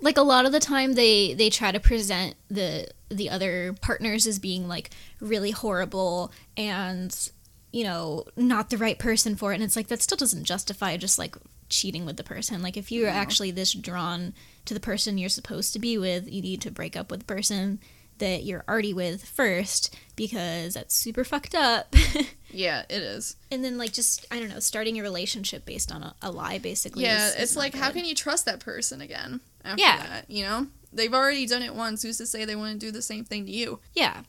[0.00, 4.26] like a lot of the time they they try to present the the other partners
[4.26, 7.30] as being like really horrible and
[7.72, 10.96] you know not the right person for it and it's like that still doesn't justify
[10.96, 11.36] just like
[11.68, 13.16] cheating with the person like if you're No.
[13.16, 14.34] actually this drawn
[14.66, 17.26] to the person you're supposed to be with you need to break up with the
[17.26, 17.80] person
[18.18, 21.94] that you're already with first because that's super fucked up
[22.50, 23.36] yeah, it is.
[23.50, 26.58] and then like just i don't know starting a relationship based on a, a lie
[26.58, 27.96] basically Yeah, is- is it's not like, how good.
[27.96, 30.06] can you trust that person again after Yeah.
[30.06, 30.30] that?
[30.30, 30.66] You know?
[30.92, 32.02] They've already done it once.
[32.02, 33.80] Who's to say they want to do the same thing to you?
[33.94, 34.22] Yeah.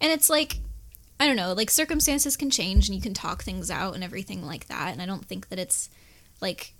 [0.00, 0.60] And it's like,
[1.20, 4.44] I don't know, like circumstances can change and you can talk things out and everything
[4.44, 4.92] like that.
[4.92, 5.88] And I don't think that it's
[6.40, 6.74] like,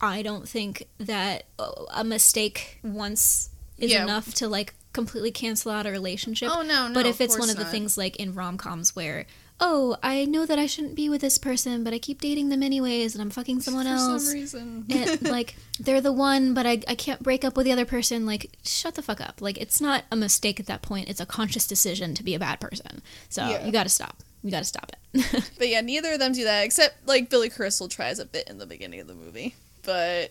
[0.00, 1.44] I don't think that
[1.92, 4.02] a mistake once is Yeah.
[4.04, 6.50] enough to like completely cancel out a relationship.
[6.52, 6.94] Oh, no, no.
[6.94, 7.70] but if it's one of the not.
[7.72, 9.26] things like in rom coms where,
[9.60, 12.62] oh, I know that I shouldn't be with this person, but I keep dating them
[12.62, 14.24] anyways and I'm fucking someone For else.
[14.32, 14.86] For some reason.
[14.90, 18.26] and like they're the one but I, I can't break up with the other person
[18.26, 21.26] like shut the fuck up like it's not a mistake at that point it's a
[21.26, 23.64] conscious decision to be a bad person so Yeah.
[23.64, 27.06] you gotta stop you gotta stop it But yeah, neither of them do that, except
[27.06, 30.30] like Billy Crystal tries a bit in the beginning of the movie, but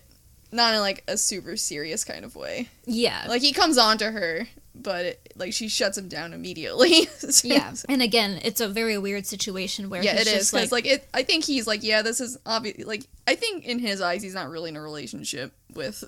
[0.52, 2.68] not in like a super serious kind of way.
[2.86, 4.48] yeah Like he comes on to her,
[4.82, 7.08] but it, like she shuts him down immediately.
[7.44, 10.72] yeah and again it's a very weird situation where yeah, he's it is just because
[10.72, 11.08] like, like, it.
[11.14, 12.86] I think he's like, yeah, this is obvious.
[12.86, 16.04] Like I think in his eyes, he's not really in a relationship with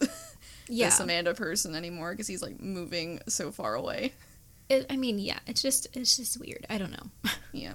[0.69, 4.13] yeah this Amanda person anymore because he's like moving so far away.
[4.69, 7.11] it, i mean yeah it's just it's just weird i don't know
[7.53, 7.75] Yeah.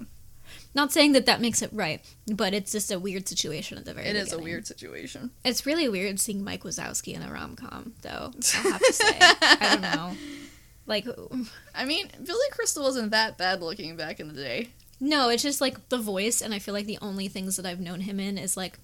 [0.74, 3.92] Not saying that that makes it right, but it's just a weird situation at the
[3.94, 4.26] very It beginning.
[4.26, 5.30] is a weird situation.
[5.44, 8.32] It's really weird seeing Mike Wazowski in a rom com, though.
[8.54, 9.16] I'll have to say.
[9.20, 10.16] I don't know.
[10.88, 11.06] Like,
[11.74, 14.70] I mean, Billy Crystal wasn't that bad looking back in the day.
[14.98, 17.78] no, it's just like the voice, and I feel like the only things that I've
[17.78, 18.78] known him in is like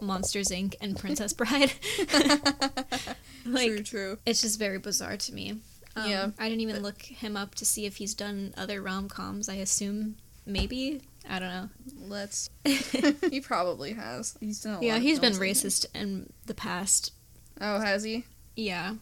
[0.00, 0.74] Monsters Inc.
[0.80, 1.72] and Princess Bride.
[3.46, 4.18] like, true, true.
[4.26, 5.58] it's just very bizarre to me.
[5.94, 9.08] Um, Yeah, I didn't even look him up to see if he's done other rom
[9.08, 9.48] coms.
[9.48, 11.02] I assume maybe.
[11.28, 11.68] I don't know.
[12.08, 12.48] Let's.
[12.64, 14.36] he probably has.
[14.40, 14.82] He's done.
[14.82, 15.74] Yeah, he's been films, I think.
[15.74, 17.12] racist in the past.
[17.60, 18.24] Oh, has he?
[18.56, 18.94] Yeah.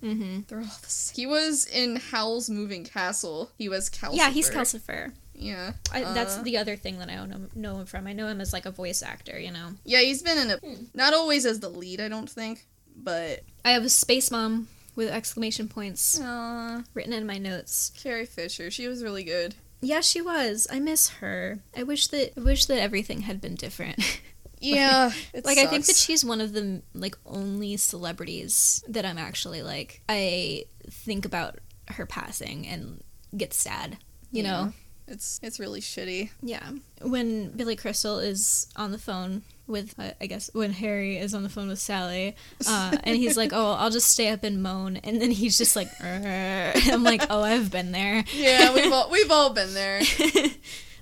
[0.00, 1.14] Hmm They're all the same.
[1.16, 3.50] He was in Howl's Moving Castle.
[3.58, 4.16] He was Calcifer.
[4.16, 5.12] Yeah, he's Calcifer.
[5.34, 5.72] Yeah.
[5.92, 8.06] I, that's Uh, the other thing that I know him, know him from.
[8.06, 9.70] I know him as like a voice actor, you know.
[9.84, 10.56] Yeah, he's been in a.
[10.58, 10.84] Hmm.
[10.94, 13.40] Not always as the lead, I don't think, but.
[13.64, 17.90] I have a space mom with exclamation points Uh, written in my notes.
[17.96, 19.54] Carrie Fisher, she was really good.
[19.80, 20.68] Yeah, she was.
[20.70, 21.58] I miss her.
[21.76, 23.98] I wish that I wish that everything had been different.
[24.62, 29.18] Yeah, it like I think that she's one of the like only celebrities that I'm
[29.18, 33.02] actually like I think about her passing and
[33.36, 33.98] get sad.
[34.30, 34.72] You know?
[35.08, 36.30] It's it's really shitty.
[36.40, 36.70] Yeah.
[37.02, 41.42] When Billy Crystal is on the phone with, uh, I guess, when Harry is on
[41.42, 44.96] the phone with Sally, uh, and he's like, "Oh, I'll just stay up and moan,"
[44.98, 45.88] and then he's just like.
[46.02, 50.00] I'm like, "Oh, I've been there." Yeah, we've all we've all been there.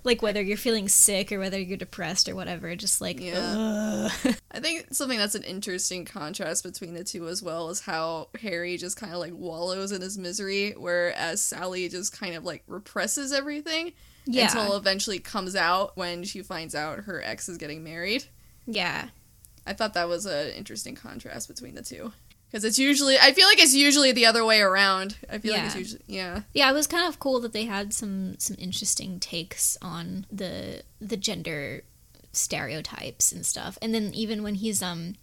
[0.05, 4.09] Like whether you're feeling sick or whether you're depressed or whatever, just like, Yeah.
[4.25, 8.29] "Ugh." I think something that's an interesting contrast between the two as well is how
[8.41, 12.63] Harry just kind of like wallows in his misery, whereas Sally just kind of like
[12.67, 13.93] represses everything
[14.27, 18.25] yeah, until eventually comes out when she finds out her ex is getting married.
[18.67, 19.09] yeah,
[19.67, 22.13] I thought that was an interesting contrast between the two.
[22.51, 25.17] Because it's usually, I feel like it's usually the other way around.
[25.31, 25.79] I feel like it's Yeah.
[25.79, 26.41] usually, yeah.
[26.53, 26.69] yeah.
[26.71, 31.17] It was kind of cool that they had some some interesting takes on the the
[31.17, 31.83] gender
[32.33, 33.79] stereotypes and stuff.
[33.83, 35.15] And then even when he's um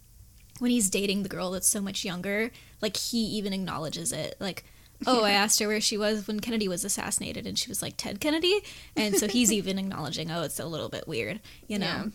[0.58, 4.36] when he's dating the girl that's so much younger, like he even acknowledges it.
[4.40, 4.64] Like,
[5.06, 7.94] oh, I asked her where she was when Kennedy was assassinated, and she was like
[7.96, 8.60] Ted Kennedy,
[8.96, 12.10] and so he's even acknowledging, oh, it's a little bit weird, you know.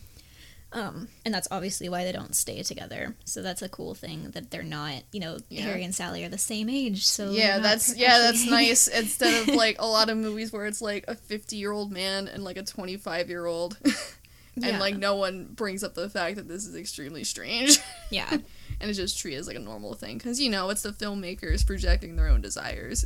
[0.73, 3.15] Um, and that's obviously why they don't stay together.
[3.25, 5.61] So that's a cool thing that they're not, you know, Yeah.
[5.61, 7.05] Harry and Sally are the same age.
[7.05, 8.87] So yeah, that's yeah, that's nice.
[8.99, 12.57] Instead of like a lot of movies where it's like a fifty-year-old man and like
[12.57, 13.77] a twenty-five-year-old,
[14.55, 14.79] and Yeah.
[14.79, 17.77] like no one brings up the fact that this is extremely strange,
[18.09, 18.43] yeah, and
[18.81, 22.15] it's just treated as like a normal thing because you know it's the filmmakers projecting
[22.15, 23.05] their own desires.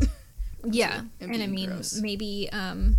[0.64, 1.02] yeah.
[1.20, 2.00] and And I mean, gross.
[2.00, 2.96] maybe um,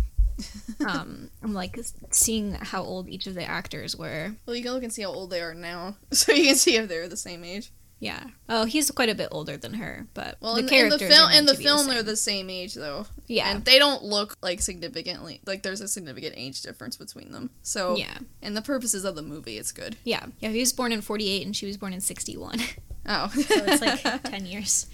[0.87, 1.77] um, I'm like
[2.11, 4.33] seeing how old each of the actors were.
[4.45, 6.75] well, you can look and see how old they are now, so you can see
[6.77, 7.71] if they're the same age.
[8.01, 8.23] Yeah.
[8.47, 11.13] Oh, he's quite a bit older than her, but Well, the in, in characters the
[11.13, 11.89] film, in the film, same.
[11.89, 13.07] they're the same age though.
[13.27, 17.49] yeah, and they don't look like significantly like there's a significant age difference between them.
[17.61, 19.97] So, yeah, and the purposes of the movie, it's good.
[20.05, 20.49] yeah, yeah.
[20.49, 22.65] He was born in '48 and she was born in '61, so
[23.05, 24.87] Oh, it's like ten years.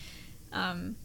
[0.52, 0.96] Um,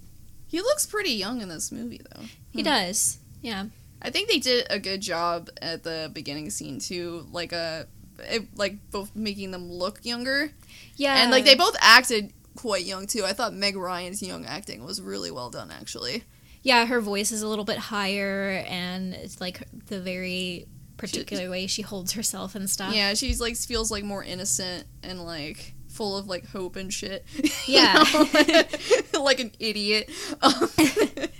[0.46, 2.22] he looks pretty young in this movie though.
[2.50, 2.64] he Hmm.
[2.64, 3.18] does.
[3.42, 3.66] Yeah.
[4.02, 7.84] I think they did a good job at the beginning scene too, like uh,
[8.20, 10.52] it, like both making them look younger,
[10.96, 11.22] Yeah.
[11.22, 13.24] and like they both acted quite young too.
[13.24, 16.24] I thought Meg Ryan's young acting was really well done actually.
[16.62, 20.66] Yeah, her voice is a little bit higher, and it's like the very
[20.98, 22.94] particular way she holds herself and stuff.
[22.94, 27.24] Yeah, she's like feels like more innocent and like full of like hope and shit.
[27.66, 28.02] Yeah.
[29.20, 30.10] like an idiot.
[30.42, 30.68] Um,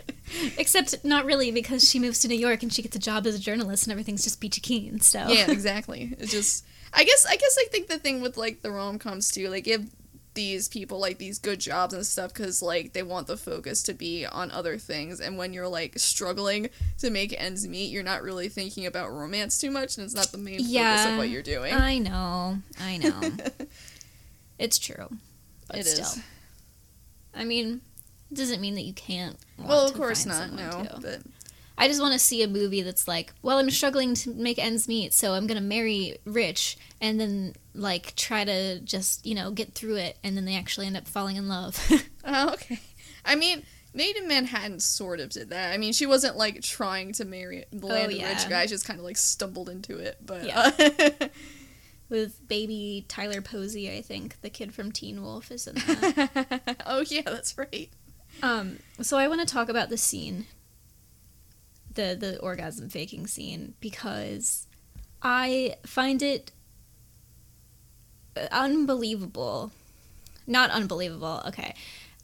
[0.58, 3.34] Except not really because she moves to New York and she gets a job as
[3.34, 5.00] a journalist and everything's just peachy keen.
[5.00, 6.14] So yeah, exactly.
[6.18, 9.30] It's just I guess I guess I think the thing with like the rom coms
[9.30, 9.90] too, like give
[10.34, 13.92] these people like these good jobs and stuff because like they want the focus to
[13.92, 18.22] be on other things and when you're like struggling to make ends meet you're not
[18.22, 21.42] really thinking about romance too much and it's not the main focus of what you're
[21.42, 23.20] doing I know, I know.
[24.58, 25.08] it's true,
[25.66, 26.20] but It still, is.
[27.34, 27.80] I mean,
[28.30, 29.36] it doesn't mean that you can't.
[29.58, 31.00] well of to course not no too.
[31.02, 31.20] but
[31.78, 34.86] I just want to see a movie that's like, well, I'm struggling to make ends
[34.86, 39.72] meet, so I'm gonna marry rich, and then like try to just you know get
[39.74, 41.78] through it, and then they actually end up falling in love.
[42.24, 42.78] oh okay
[43.24, 43.62] i mean
[43.92, 45.72] Maid in Manhattan sort of did that.
[45.72, 48.28] I mean, she wasn't like trying to marry land Oh, yeah.
[48.28, 48.62] rich guy.
[48.62, 50.16] She just kind of like stumbled into it.
[50.24, 50.70] But Yeah.
[50.78, 51.26] uh,
[52.08, 56.82] With baby Tyler Posey, I think the kid from Teen Wolf is in that.
[56.86, 57.88] oh yeah, that's right.
[58.42, 60.46] Um, so I want to talk about the scene,
[61.92, 64.66] the the orgasm faking scene, because
[65.22, 66.52] I find it
[68.50, 69.72] unbelievable.
[70.46, 71.42] Not unbelievable.
[71.48, 71.74] Okay.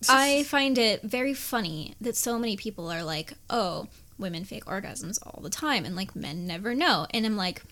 [0.09, 5.19] I find it very funny that so many people are like, "Oh, women fake orgasms
[5.23, 7.63] all the time and like men never know." And I'm like,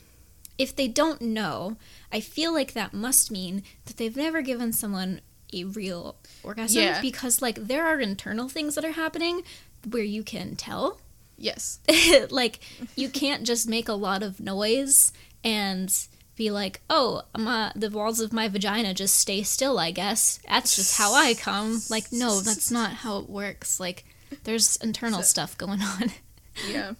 [0.57, 1.76] if they don't know,
[2.12, 5.20] I feel like that must mean that they've never given someone
[5.54, 7.00] a real orgasm Yeah.
[7.00, 9.42] because like there are internal things that are happening
[9.88, 10.98] where you can tell.
[11.36, 11.78] yes.
[12.30, 12.60] like
[12.96, 15.12] you can't just make a lot of noise
[15.42, 15.94] and
[16.36, 20.40] be like, "Oh, my the walls of my vagina just stay still, I guess.
[20.48, 23.78] That's just how I come." Like, no, that's not how it works.
[23.78, 24.04] Like
[24.44, 26.10] there's internal So- stuff going on.
[26.70, 26.92] Yeah.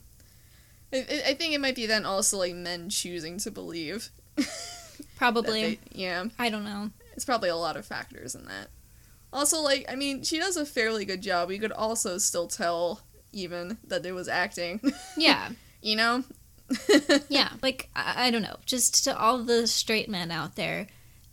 [0.93, 4.11] I, I- think it might be then also like men choosing to believe.
[5.17, 5.63] Probably.
[5.63, 6.25] they- yeah.
[6.39, 6.91] I don't know.
[7.15, 8.69] It's probably a lot of factors in that.
[9.33, 11.51] Also, like, I mean, she does a fairly good job.
[11.51, 13.01] You could also still tell,
[13.33, 14.81] even, that it was acting.
[15.17, 15.51] Yeah.
[15.83, 16.25] you know?
[17.29, 20.87] yeah, like I, I don't know, just to all the straight men out there,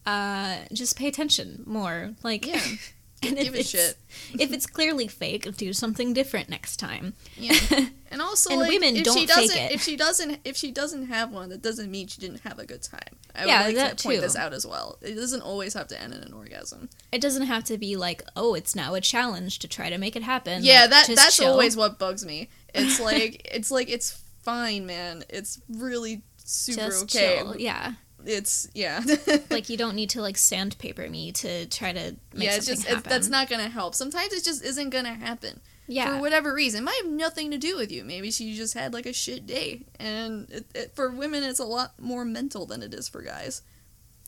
[0.05, 2.13] uh, just pay attention more.
[2.23, 2.61] Like, Yeah.
[3.27, 3.97] and Give a shit.
[4.39, 7.13] If it's clearly fake, do something different next time.
[7.37, 7.55] Yeah.
[8.13, 9.71] And also, And like, women if don't she doesn't, it.
[9.71, 12.65] if she doesn't, if she doesn't have one, that doesn't mean she didn't have a
[12.65, 12.99] good time.
[13.33, 14.21] I Yeah, would like that to point too.
[14.23, 14.97] this out as well.
[15.01, 16.89] It doesn't always have to end in an orgasm.
[17.13, 20.17] It doesn't have to be like, oh, it's now a challenge to try to make
[20.17, 20.61] it happen.
[20.61, 21.47] yeah, Like, that that's chill.
[21.53, 22.49] always what bugs me.
[22.75, 25.23] It's like it's like it's fine, man.
[25.29, 27.37] It's really super just okay.
[27.37, 27.55] chill.
[27.57, 27.93] Yeah,
[28.25, 29.03] It's yeah.
[29.49, 32.89] like you don't need to like sandpaper me to try to make yeah, it's just
[32.89, 33.95] it's, that's not gonna help.
[33.95, 36.15] Sometimes it just isn't gonna happen yeah.
[36.15, 36.81] for whatever reason.
[36.81, 38.03] It might have nothing to do with you.
[38.03, 41.65] Maybe she just had like a shit day, and it, it, for women, it's a
[41.65, 43.61] lot more mental than it is for guys.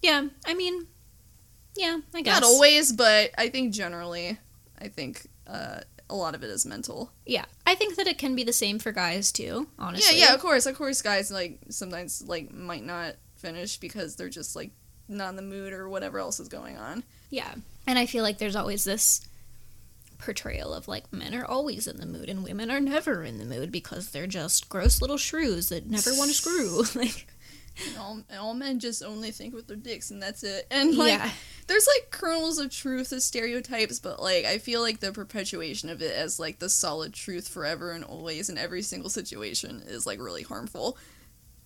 [0.01, 0.88] yeah, I mean,
[1.75, 2.41] yeah, I guess.
[2.41, 4.38] Not always, but I think generally,
[4.79, 7.12] I think uh, a lot of it is mental.
[7.25, 9.67] Yeah, I think that it can be the same for guys too.
[9.79, 10.19] Honestly.
[10.19, 14.29] Yeah, yeah, of course, of course, guys like sometimes like might not finish because they're
[14.29, 14.71] just like
[15.08, 17.03] not in the mood or whatever else is going on.
[17.29, 17.53] Yeah.
[17.86, 19.27] And I feel like there's always this
[20.17, 23.45] portrayal of like men are always in the mood and women are never in the
[23.45, 26.84] mood because they're just gross little shrews that never want to screw.
[26.95, 27.27] like
[27.88, 30.67] And all, and all men just only think with their dicks, and that's it.
[30.69, 31.32] And like, yeah.
[31.67, 36.01] there's like kernels of truth to stereotypes, but like I feel like the perpetuation of
[36.01, 40.19] it as like the solid truth forever and always in every single situation is like
[40.19, 40.97] really harmful.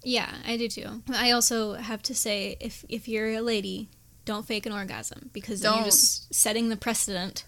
[0.08, 1.04] Yeah, I do too.
[1.14, 3.90] I also have to say if if you're a lady,
[4.24, 7.44] don't fake an orgasm because then you're just setting the precedent.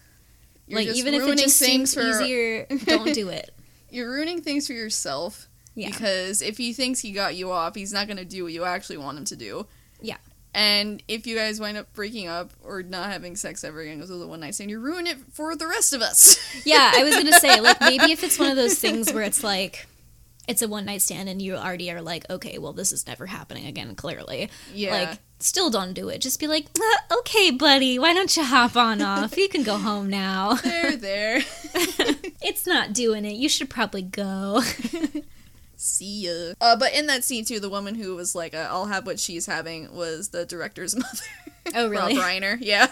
[0.66, 3.54] You're like even if it just things seems for easier, don't do it.
[3.88, 5.48] you're ruining things for yourself.
[5.74, 5.88] Yeah.
[5.88, 8.98] Because if he thinks he got you off, he's not gonna do what you actually
[8.98, 9.66] want him to do.
[10.02, 10.18] Yeah.
[10.52, 14.10] And if you guys wind up breaking up or not having sex ever again because
[14.10, 16.38] of the one night stand, you ruin it for the rest of us.
[16.66, 19.42] Yeah, I was gonna say like maybe if it's one of those things where it's
[19.42, 19.86] like
[20.50, 23.26] it's a one night stand and you already are like, okay, well this is never
[23.26, 23.94] happening again.
[23.94, 24.90] Clearly, yeah.
[24.92, 26.20] like still don't do it.
[26.20, 29.36] Just be like, "Ah, okay, buddy, why don't you hop on off?
[29.36, 30.54] You can go home now.
[30.64, 31.36] there, there.
[32.42, 33.34] it's not doing it.
[33.34, 34.62] You should probably go.
[35.76, 36.54] See ya.
[36.60, 39.18] Uh, but in that scene too, the woman who was like, uh, "I'll have what
[39.18, 41.24] she's having," was the director's mother.
[41.74, 42.16] Oh, really?
[42.16, 42.58] Rob Reiner.
[42.60, 42.86] Yeah.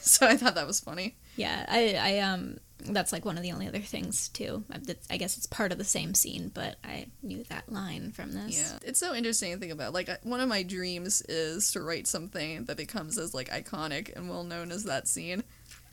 [0.00, 1.16] so I thought that was funny.
[1.36, 4.64] yeah, I, I um, that's like one of the only other things too.
[4.72, 4.78] Uh,
[5.10, 8.58] I- guess it's part of the same scene, but I knew that line from this.
[8.58, 9.92] Yeah, it's so interesting to think about.
[9.92, 14.28] Like, one of my dreams is to write something that becomes as like iconic and
[14.28, 15.44] well known as that scene.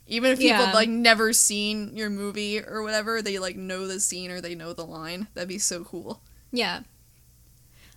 [0.10, 0.66] Even if people Yeah.
[0.68, 4.56] have like never seen your movie or whatever, they like know the scene or they
[4.56, 5.28] know the line.
[5.34, 6.22] That'd be so cool.
[6.52, 6.82] Yeah.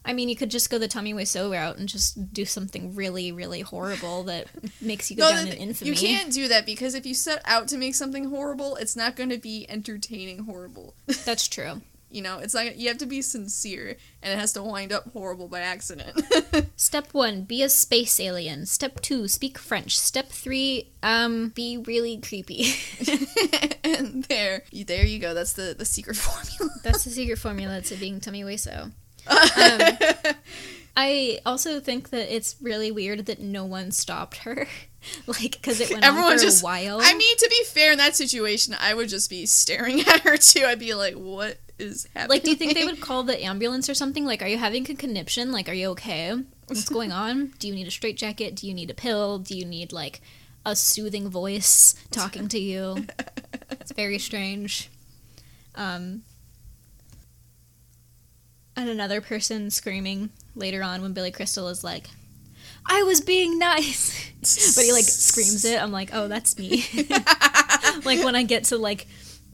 [0.04, 3.32] I mean, you could just go the Tommy Wiseau route and just do something really,
[3.32, 4.46] really horrible that
[4.80, 5.90] makes you go No, down the- in infamy.
[5.90, 9.14] You can't do that because if you set out to make something horrible, it's not
[9.16, 10.94] going to be entertaining horrible.
[11.26, 11.82] That's true.
[12.10, 15.12] you know, it's like you have to be sincere, and it has to wind up
[15.12, 16.18] horrible by accident.
[16.76, 18.66] Step one, be a space alien.
[18.66, 19.96] Step two, speak French.
[19.98, 22.72] Step three, um, be really creepy.
[23.84, 25.34] and there, there you go.
[25.34, 26.74] That's the the secret formula.
[26.82, 28.90] That's the secret formula to being Tommy Wiseau.
[29.26, 30.35] Um,
[30.96, 34.66] I also think that it's really weird that no one stopped her,
[35.26, 36.98] like because it went Everyone on for just- a while.
[37.00, 40.37] I mean, to be fair, in that situation, I would just be staring at her
[40.37, 40.64] too.
[40.66, 43.88] I'd be like, "What is happening?" like, do you think they would call the ambulance
[43.88, 44.24] or something?
[44.26, 45.52] Like, are you having a conniption?
[45.52, 46.35] Like, are you okay?
[46.66, 47.52] What's going on?
[47.59, 48.54] Do you need a straitjacket?
[48.56, 49.38] Do you need a pill?
[49.38, 50.20] Do you need like
[50.66, 53.06] a soothing voice talking to you?
[53.72, 54.88] It's very strange.
[55.74, 56.22] Um,
[58.76, 62.09] and another person screaming later on when Billy Crystal is like,
[62.87, 64.30] "I was being nice,"
[64.76, 65.82] but he like screams it.
[65.82, 66.84] I'm like, "Oh, that's me."
[68.05, 69.07] like when I get to like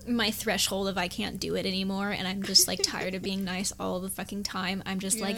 [0.09, 3.45] my threshold of I can't do it anymore and I'm just like tired of being
[3.45, 4.83] nice all the fucking time.
[4.87, 5.37] I'm just like,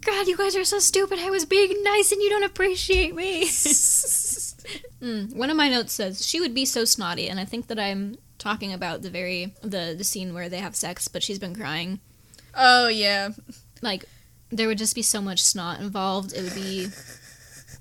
[0.00, 1.18] God, you guys are so stupid.
[1.18, 3.46] I was being nice and you don't appreciate me.
[5.00, 7.78] Mm, one of my notes says she would be so snotty, and I think that
[7.78, 11.54] I'm talking about the very the the scene where they have sex, but she's been
[11.54, 12.00] crying.
[12.56, 13.30] Oh yeah.
[13.82, 14.04] Like
[14.50, 16.32] there would just be so much snot involved.
[16.32, 16.88] It would be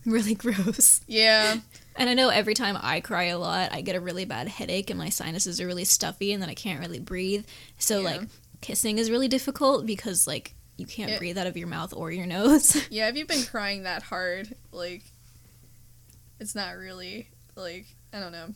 [0.05, 1.01] really gross.
[1.07, 1.57] Yeah.
[1.97, 4.89] And I know every time I cry a lot, I get a really bad headache
[4.89, 7.45] and my sinuses are really stuffy and then I can't really breathe.
[7.77, 8.09] So Yeah.
[8.17, 8.21] like
[8.61, 11.17] kissing is really difficult because like you can't Yeah.
[11.19, 12.75] breathe out of your mouth or your nose.
[12.89, 15.03] Yeah, if you've been crying that hard, like
[16.39, 18.49] it's not really like I don't know.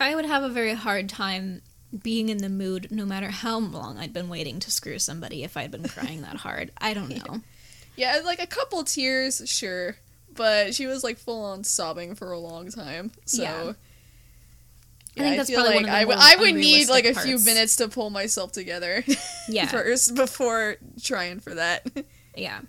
[0.00, 1.60] I would have a very hard time
[2.02, 5.56] being in the mood no matter how long I'd been waiting to screw somebody if
[5.56, 6.70] I'd been crying that hard.
[6.78, 7.40] I don't know.
[7.96, 9.96] Yeah, like a couple tears, sure.
[10.34, 13.12] But she was like full on sobbing for a long time.
[13.24, 13.72] So Yeah.
[15.16, 16.88] Yeah, I think that's feel probably like one of the I, w- I would need
[16.88, 19.04] like a unrealistic few minutes to pull myself together
[19.48, 19.66] Yeah.
[19.68, 21.86] first before trying for that.
[22.36, 22.62] Yeah.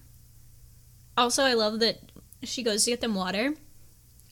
[1.18, 1.98] Also, I love that
[2.44, 3.56] she goes to get them water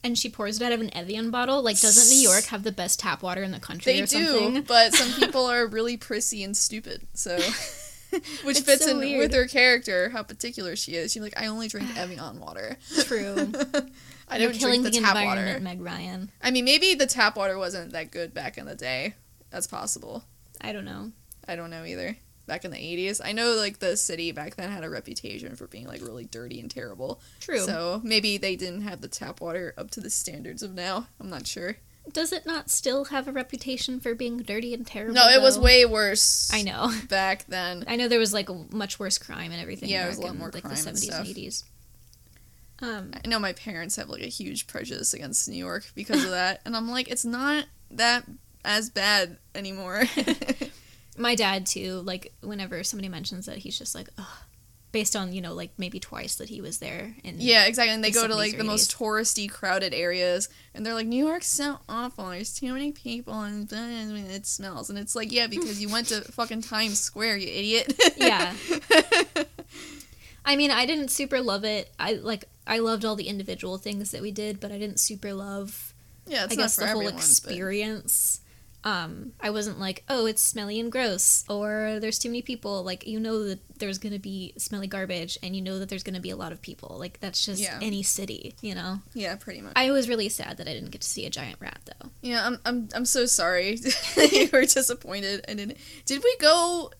[0.03, 1.61] and she pours it out of an Evian bottle.
[1.61, 4.25] Like, doesn't New York have the best tap water in the country They or do,
[4.39, 4.61] something?
[4.67, 7.07] but some people are really prissy and stupid.
[7.13, 7.37] So,
[8.43, 9.19] which It's fits so in weird.
[9.19, 11.11] with her character, how particular she is.
[11.11, 12.77] She's like, I only drink Evian water.
[13.05, 13.51] True.
[14.29, 15.59] I You're don't killing drink the, the tap water.
[15.61, 16.31] Meg Ryan.
[16.41, 19.15] I mean, maybe the tap water wasn't that good back in the day.
[19.51, 20.23] That's possible.
[20.61, 21.11] I don't know.
[21.47, 22.17] I don't know either.
[22.45, 25.67] Back in the 80s, I know like the city back then had a reputation for
[25.67, 27.21] being like really dirty and terrible.
[27.39, 27.59] True.
[27.59, 31.07] So maybe they didn't have the tap water up to the standards of now.
[31.19, 31.77] I'm not sure.
[32.11, 35.15] Does it not still have a reputation for being dirty and terrible?
[35.15, 36.51] No, it was way worse.
[36.53, 36.91] I know.
[37.09, 37.85] Back then.
[37.87, 39.89] I know there was like much worse crime and everything.
[39.89, 41.27] Yeah, there was a lot in, more like crime the and seventies and stuff.
[41.27, 41.63] eighties.
[42.81, 46.31] Um, I know my parents have like a huge prejudice against New York because of
[46.31, 48.25] that, and I'm like, it's not that
[48.65, 50.03] as bad anymore.
[51.17, 52.01] my dad too.
[52.05, 54.25] Like whenever somebody mentions that, he's just like, Ugh.
[54.91, 57.15] based on you know like maybe twice that he was there.
[57.23, 57.93] And yeah, exactly.
[57.93, 61.25] And they The go to like the most touristy, crowded areas, and they're like, New
[61.25, 62.29] York's so awful.
[62.29, 64.89] There's too many people, and it smells.
[64.89, 67.93] And it's like, yeah, because you went to fucking Times Square, you idiot.
[68.17, 68.53] Yeah.
[70.45, 71.89] I mean, I didn't super love it.
[71.97, 75.33] I like I loved all the individual things that we did, but I didn't super
[75.33, 75.93] love
[76.27, 78.41] yeah, I guess the whole everyone, experience.
[78.85, 82.83] Um, I wasn't like, oh, it's smelly and gross, or there's too many people.
[82.83, 86.19] Like, you know that there's gonna be smelly garbage, and you know that there's gonna
[86.19, 86.97] be a lot of people.
[86.99, 87.79] Like, that's just Yeah.
[87.81, 88.99] any city, you know.
[89.13, 89.73] Yeah, pretty much.
[89.75, 92.09] I was really sad that I didn't get to see a giant rat, though.
[92.21, 93.77] Yeah, I'm I'm I'm so sorry
[94.31, 95.45] you were disappointed.
[95.47, 95.77] I didn't.
[96.05, 96.91] Did we go?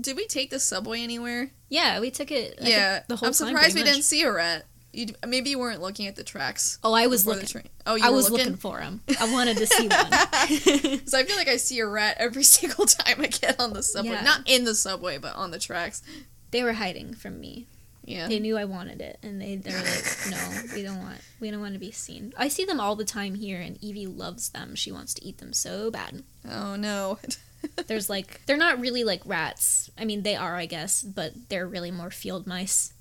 [0.00, 1.50] Did we take the subway anywhere?
[1.68, 2.58] Yeah, we took it.
[2.60, 3.28] Yeah, the whole time.
[3.28, 4.66] I'm surprised we pretty didn't see a rat.
[4.94, 6.78] You, maybe you weren't looking at the tracks.
[6.84, 7.42] Oh, I was looking.
[7.42, 7.68] The train.
[7.86, 8.46] Oh, you I were was looking.
[8.46, 9.00] looking for them.
[9.20, 10.06] I wanted to see one.
[10.94, 13.82] Because I feel like I see a rat every single time I get on the
[13.82, 14.12] subway.
[14.12, 14.22] Yeah.
[14.22, 16.02] Not in the subway, but on the tracks.
[16.50, 17.66] they were hiding from me.
[18.06, 18.28] Yeah.
[18.28, 20.36] They knew I wanted it, and they they're like, no,
[20.74, 22.34] we don't want we don't want to be seen.
[22.36, 24.74] I see them all the time here, and Evie loves them.
[24.74, 26.22] She wants to eat them so bad.
[26.50, 27.18] Oh no.
[27.86, 29.90] There's like they're not really like rats.
[29.96, 32.92] I mean, they are, I guess, but they're really more field mice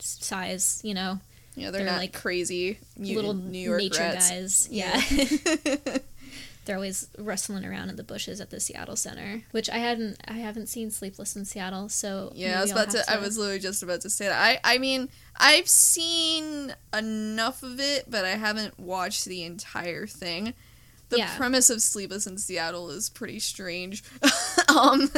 [0.00, 0.80] size.
[0.82, 1.20] You know,
[1.58, 4.30] Yeah, they're, They're not like crazy little New York nature rats.
[4.30, 4.68] guys.
[4.70, 5.00] Yeah.
[6.64, 10.34] they're always rustling around in the bushes at the Seattle Center, which I hadn't I
[10.34, 13.58] haven't seen Sleepless in Seattle, so Yeah, I was about to, have I was literally
[13.58, 14.38] just about to say that.
[14.64, 20.52] I I mean, I've seen enough of it, but I haven't watched the entire thing.
[21.08, 21.36] The Yeah.
[21.38, 24.04] premise of Sleepless in Seattle is pretty strange.
[24.68, 25.10] um,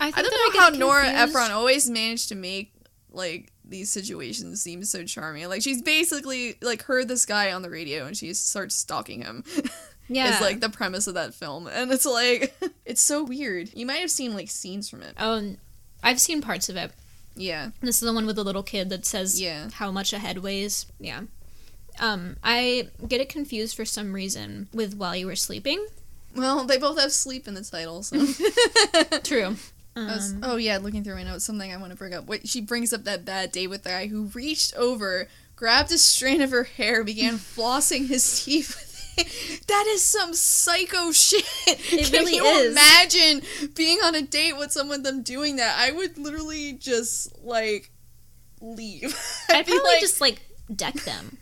[0.00, 1.08] I, think I don't know how Nora.
[1.08, 2.72] Ephron always managed to make
[3.10, 5.48] like these situations seem so charming.
[5.48, 9.44] Like she's basically like heard this guy on the radio and she starts stalking him.
[10.10, 10.36] Yeah.
[10.36, 13.68] is like the premise of that film, and it's like it's so weird.
[13.74, 15.12] You might have seen like scenes from it.
[15.20, 15.54] Oh,
[16.02, 16.92] I've seen parts of it.
[17.36, 19.68] Yeah, This is the one with the little kid that says Yeah.
[19.70, 20.86] how much a head weighs.
[20.98, 21.20] Yeah.
[22.00, 25.86] Um, I get it confused for some reason with while you were sleeping.
[26.34, 28.24] well, they both have sleep in the title, so.
[29.24, 29.56] True.
[29.96, 32.26] Was- Um, oh yeah, looking through my notes, something I want to bring up.
[32.26, 35.98] Wait, she brings up that bad day with the guy who reached over, grabbed a
[35.98, 38.84] strand of her hair, began flossing his teeth.
[39.66, 41.44] That is some psycho shit.
[41.66, 42.70] It Can really you is.
[42.72, 43.42] imagine
[43.74, 45.76] being on a date with someone them doing that?
[45.76, 47.90] I would literally just like
[48.60, 49.18] leave.
[49.50, 51.38] I'd be probably like, just like deck them.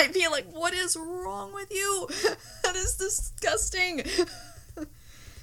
[0.00, 2.08] I'd be like, what is wrong with you?
[2.62, 4.02] That is disgusting.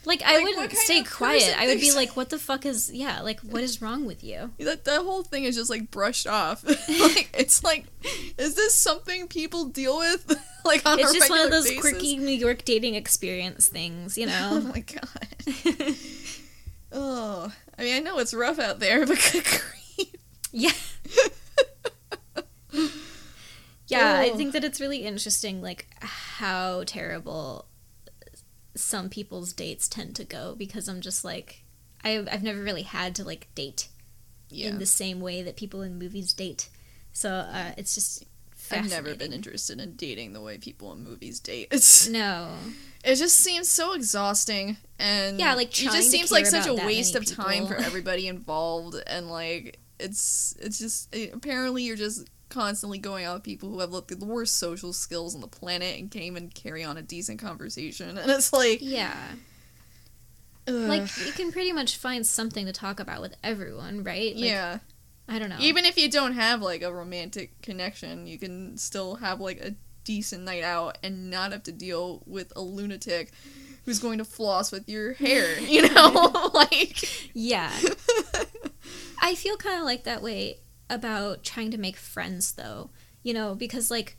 [0.04, 1.56] Like I Like, wouldn't stay quiet.
[1.60, 2.92] I would be like, "What the fuck is?
[2.92, 6.26] Yeah, like what is wrong with you?" That the whole thing is just like brushed
[6.28, 6.64] off.
[6.90, 7.86] like it's like,
[8.38, 10.26] is this something people deal with
[10.66, 11.82] like on It's a just one of those basis?
[11.82, 14.50] quirky New York dating experience things, you oh know?
[14.54, 15.96] Oh my god.
[16.92, 20.16] oh, I mean, I know it's rough out there, but good grief.
[20.52, 20.72] yeah.
[23.88, 24.38] Yeah, yeah, I Oh.
[24.38, 27.66] think that it's really interesting, like how terrible
[28.76, 31.64] some people's dates tend to go because I'm just like,
[32.04, 33.88] I've I've never really had to like date
[34.50, 34.70] Yeah.
[34.70, 36.70] in the same way that people in movies date.
[37.14, 38.26] So uh, it's just
[38.72, 41.68] I've never been interested in dating the way people in movies date.
[41.72, 42.54] It's No.
[43.04, 47.16] it just seems so exhausting and Yeah, like, it just seems like such a waste
[47.16, 53.00] of time for everybody involved and like it's it's just eh, apparently you're just constantly
[53.00, 56.12] going out with people who have like, the worst social skills on the planet and
[56.12, 59.16] can't even carry on a decent conversation and it's like Yeah.
[60.68, 60.74] ugh.
[60.74, 64.36] Like you can pretty much find something to talk about with everyone, right?
[64.36, 64.80] Like, yeah
[65.28, 65.58] I don't know.
[65.60, 69.74] even if you don't have like a romantic connection you can still have like a
[70.04, 73.32] decent night out and not have to deal with a lunatic
[73.86, 77.72] who's going to floss with your hair you know like yeah.
[79.22, 80.58] I feel kind of like that way
[80.92, 82.90] about trying to make friends though.
[83.24, 84.18] You know, because like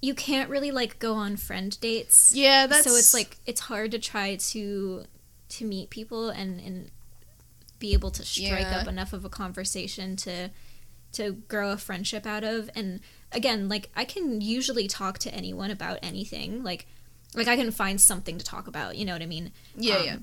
[0.00, 2.32] you can't really like go on friend dates.
[2.34, 5.04] yeah that's So it's like it's hard to try to
[5.50, 6.90] to meet people and and
[7.78, 8.78] be able to strike Yeah.
[8.80, 10.50] up enough of a conversation to
[11.12, 13.00] to grow a friendship out of and
[13.32, 16.86] again like I can usually talk to anyone about anything like
[17.34, 19.52] like I can find something to talk about, you know what I mean?
[19.76, 20.16] yeah Um, yeah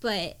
[0.00, 0.38] But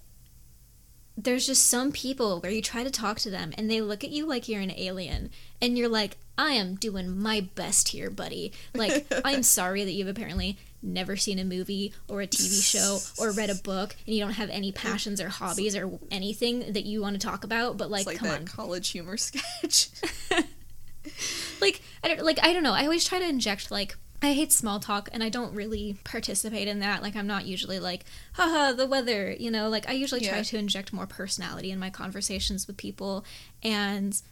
[1.16, 4.10] there's just some people where you try to talk to them and they look at
[4.10, 8.52] you like you're an alien and you're like, I am doing my best here, buddy.
[8.74, 13.30] Like, I'm sorry that you've apparently never seen a movie or a TV show or
[13.30, 17.00] read a book and you don't have any passions or hobbies or anything that you
[17.02, 18.46] want to talk about, but like, it's like come on.
[18.46, 19.90] college humor sketch
[21.60, 22.72] like I don't like I don't know.
[22.72, 26.68] I always try to inject like I hate small talk and I don't really participate
[26.68, 27.02] in that.
[27.02, 28.04] Like I'm not usually like,
[28.34, 31.90] haha, the weather, you know, like I usually try to inject more personality in my
[31.90, 33.24] conversations with people
[33.64, 34.22] and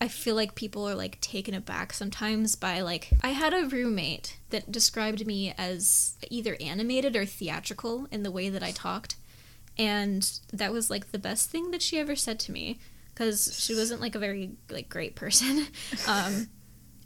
[0.00, 4.38] I feel like people are like taken aback sometimes by like I had a roommate
[4.50, 9.16] that described me as either animated or theatrical in the way that I talked.
[9.76, 12.78] And that was like the best thing that she ever said to me
[13.14, 15.66] because she wasn't like a very like great person.
[16.08, 16.48] Um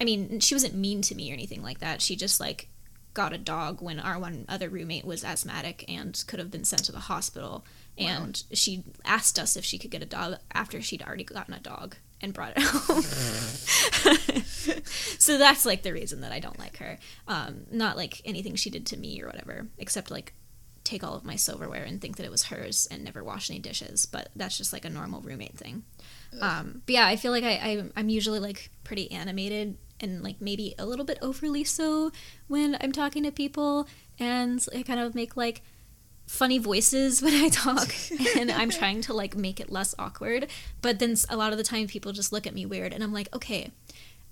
[0.03, 2.03] I mean, she wasn't mean to me or anything like that.
[2.03, 2.67] She just like
[3.15, 6.83] got a dog when our one other roommate was asthmatic and could have been sent
[6.87, 7.65] to the hospital.
[7.97, 11.61] And she asked us if she could get a dog after she'd already gotten a
[11.61, 13.03] dog and brought it home.
[14.83, 16.99] so that's like the reason that I don't like her.
[17.29, 20.35] Um, not like anything she did to me or whatever, except like
[20.83, 23.61] take all of my silverware and think that it was hers and never wash any
[23.61, 24.05] dishes.
[24.05, 25.85] But that's just like a normal roommate thing.
[26.41, 30.41] Um, but yeah, I feel like I, I I'm usually like pretty animated and like
[30.41, 32.11] maybe a little bit overly so
[32.49, 33.87] when I'm talking to people,
[34.19, 35.63] and I kind of make like
[36.27, 37.95] funny voices when I talk,
[38.37, 40.49] and I'm trying to like make it less awkward.
[40.81, 43.13] But then a lot of the time, people just look at me weird, and I'm
[43.13, 43.71] like, okay,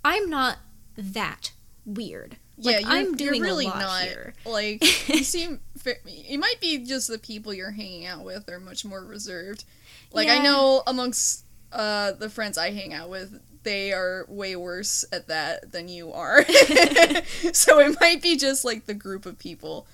[0.04, 0.58] I'm not
[0.96, 1.52] that
[1.86, 2.36] weird.
[2.62, 4.34] Like, yeah you're, I'm doing you're really not here.
[4.44, 8.84] like you seem it might be just the people you're hanging out with are much
[8.84, 9.64] more reserved
[10.12, 15.04] like i know amongst uh the friends i hang out with they are way worse
[15.12, 16.44] at that than you are
[17.52, 19.86] so it might be just like the group of people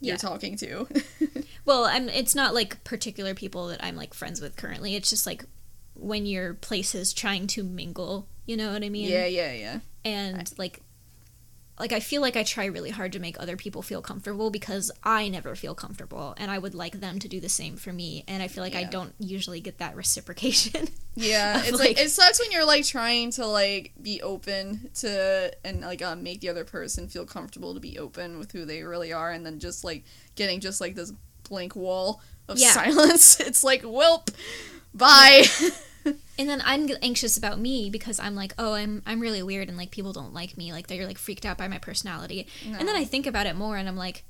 [0.00, 0.16] you're Yeah.
[0.18, 0.86] talking to
[1.66, 2.08] Well, I'm.
[2.08, 4.96] It's not like particular people that I'm like friends with currently.
[4.96, 5.44] It's just like
[5.94, 8.26] when your place is trying to mingle.
[8.46, 9.08] You know what I mean?
[9.08, 10.80] yeah yeah yeah And like,
[11.80, 14.90] like I feel like I try really hard to make other people feel comfortable because
[15.02, 18.22] I never feel comfortable, and I would like them to do the same for me.
[18.28, 20.88] And I feel like I don't usually get that reciprocation.
[21.16, 25.52] Yeah, it's like, like- it sucks when you're like trying to like be open to
[25.64, 28.84] and like um, make the other person feel comfortable to be open with who they
[28.84, 30.04] really are, and then just like
[30.36, 31.12] getting just like this
[31.48, 32.68] blank wall of Yeah.
[32.72, 33.40] silence.
[33.40, 34.32] It's like, welp,
[34.94, 35.44] bye.
[36.04, 39.76] and then I'm anxious about me because I'm like, oh, I'm I'm really weird, and
[39.76, 42.46] like people don't like me, like they're like freaked out by my personality.
[42.64, 44.24] And then I think about it more, and I'm like,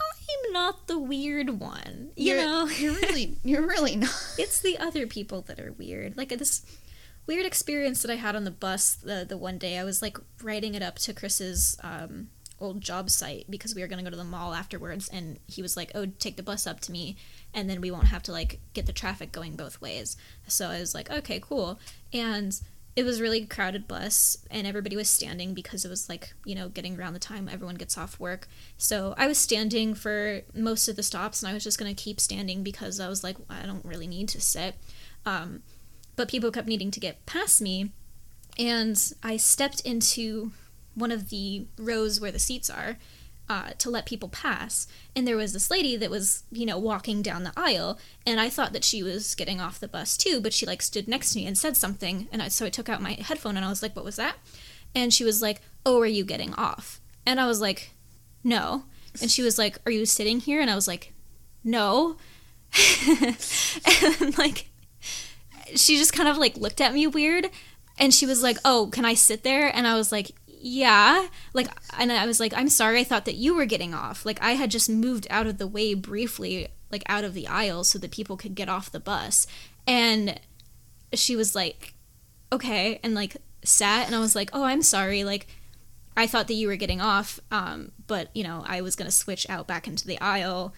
[0.00, 2.10] I'm not the weird one.
[2.16, 4.34] You you're, know, you're really, you're really not.
[4.38, 6.16] it's the other people that are weird.
[6.16, 6.62] Like this
[7.26, 9.78] weird experience that I had on the bus the the one day.
[9.78, 12.28] I was like writing it up to Chris's um,
[12.60, 15.76] old job site because we were gonna go to the mall afterwards, and he was
[15.76, 17.16] like, "Oh, take the bus up to me,
[17.56, 20.78] and then we won't have to like get the traffic going both ways." So I
[20.78, 21.80] was like, "Okay, cool,"
[22.12, 22.60] and.
[22.94, 26.70] It was really crowded bus, and everybody was standing because it was like, you know,
[26.70, 28.48] getting around the time everyone gets off work.
[28.78, 32.02] So I was standing for most of the stops, and I was just going to
[32.02, 34.76] keep standing because I was like, I don't really need to sit.
[35.26, 35.62] Um,
[36.16, 37.92] but people kept needing to get past me,
[38.58, 40.52] and I stepped into
[40.94, 42.96] one of the rows where the seats are
[43.48, 44.86] uh, to let people pass.
[45.14, 48.48] And there was this lady that was, you know, walking down the aisle, and I
[48.48, 51.38] thought that she was getting off the bus too, but she like stood next to
[51.38, 53.82] me and said something, and I, so I took out my headphone and I was
[53.82, 54.36] like, "What was that?"
[54.94, 57.92] And she was like, "Oh, are you getting off?" And I was like,
[58.42, 58.84] "No."
[59.20, 61.12] And she was like, "Are you sitting here?" And I was like,
[61.62, 62.16] "No."
[63.08, 64.68] and like
[65.74, 67.48] she just kind of like looked at me weird
[67.98, 70.32] and she was like, "Oh, can I sit there?" And I was like,
[70.66, 73.00] "Yeah." Like and I was like, "I'm sorry.
[73.00, 75.66] I thought that you were getting off." Like I had just moved out of the
[75.66, 79.46] way briefly, like out of the aisle so that people could get off the bus.
[79.86, 80.40] And
[81.12, 81.94] she was like,
[82.52, 85.46] "Okay." And like sat and I was like, "Oh, I'm sorry." Like
[86.16, 89.48] I thought that you were getting off, um, but you know, I was gonna switch
[89.48, 90.74] out back into the aisle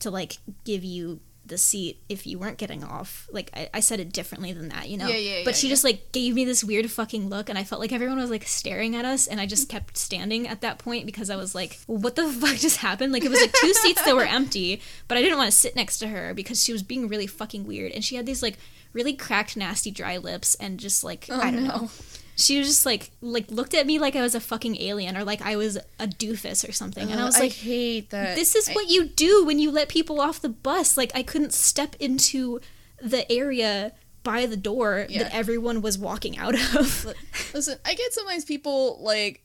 [0.00, 3.28] to like give you the seat if you weren't getting off.
[3.32, 5.08] Like I, I said it differently than that, you know.
[5.08, 5.72] Yeah, yeah, But yeah, she yeah.
[5.72, 8.44] just like gave me this weird fucking look, and I felt like everyone was like
[8.44, 11.78] staring at us, and I just kept standing at that point because I was like,
[11.86, 15.18] "What the fuck just happened?" Like it was like two seats that were empty, but
[15.18, 17.92] I didn't want to sit next to her because she was being really fucking weird,
[17.92, 18.56] and she had these like
[18.92, 21.76] really cracked, nasty, dry lips, and just like Oh, I don't no.
[21.76, 21.90] know.
[22.36, 25.24] She was just like like looked at me like I was a fucking alien or
[25.24, 28.36] like I was a doofus or something, and I was like, hate that.
[28.36, 30.96] this is I- what you do when you let people off the bus.
[30.96, 32.60] Like I couldn't step into
[33.00, 35.24] the area by the door Yeah.
[35.24, 37.06] that everyone was walking out of.
[37.54, 39.42] Listen, I get sometimes people like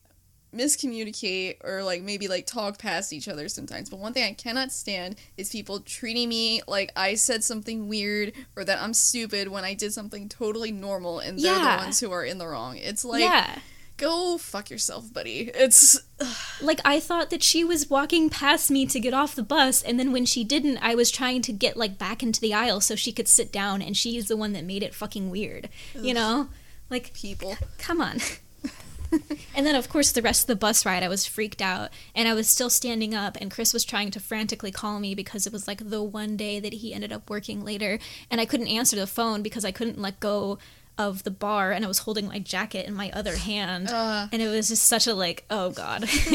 [0.58, 3.89] miscommunicate or like maybe like talk past each other sometimes.
[3.89, 8.34] But one thing I cannot stand is people treating me like I said something weird
[8.55, 11.78] or that I'm stupid when I did something totally normal and they're Yeah.
[11.78, 12.78] the ones who are in the wrong.
[12.78, 13.60] It's like yeah.
[13.97, 15.51] go fuck yourself, buddy.
[15.53, 15.99] It's
[16.62, 19.99] Like I thought that she was walking past me to get off the bus and
[19.99, 22.95] then when she didn't, I was trying to get like back into the aisle so
[22.95, 25.70] she could sit down and she's the one that made it fucking weird.
[25.93, 26.49] You know?
[26.89, 27.58] Like people.
[27.78, 28.20] come on.
[29.55, 32.28] and then, of course, the rest of the bus ride, I was freaked out and
[32.28, 33.38] I was still standing up.
[33.39, 36.60] And Chris was trying to frantically call me because it was like the one day
[36.60, 37.99] that he ended up working later.
[38.30, 40.60] And I couldn't answer the phone because I couldn't let go
[40.97, 43.89] of the bar and I was holding my jacket in my other hand.
[43.89, 44.28] Uh.
[44.32, 46.01] and it was just such a like, oh God.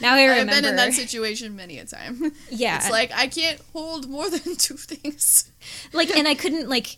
[0.00, 0.52] now I remember.
[0.52, 2.32] I've been in that situation many a time.
[2.50, 2.76] Yeah.
[2.76, 5.50] It's like I can't hold more than two things.
[5.92, 6.96] like and i couldn't like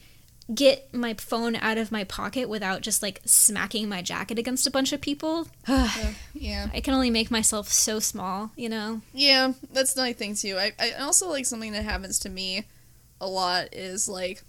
[0.53, 4.70] get my phone out of my pocket without just like smacking my jacket against a
[4.70, 5.49] bunch of people
[6.34, 6.68] Yeah.
[6.74, 10.57] i can only make myself so small you know Yeah, that's my thing too.
[10.59, 12.64] I, I also like something that happens to me
[13.20, 14.42] a lot is like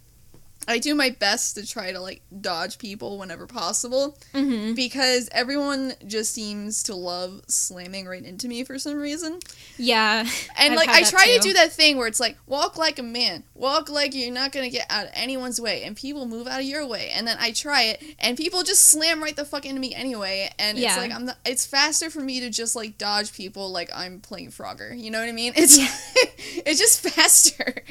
[0.68, 4.74] I do my best to try to like dodge people whenever possible mm-hmm.
[4.74, 9.40] because everyone just seems to love slamming right into me for some reason.
[9.78, 13.00] yeah And I've like I try to do that thing where it's like walk like
[13.00, 16.48] a man, walk like you're not gonna get out of anyone's way, and people move
[16.48, 19.46] out of your way, and then I try it, and people just slam right the
[19.46, 21.26] fuck into me anyway, and it's like I'm.
[21.26, 24.98] Not, it's faster for me to just like dodge people like I'm playing Frogger.
[24.98, 25.54] You know what I mean?
[25.56, 25.78] It's
[26.66, 27.84] it's just faster.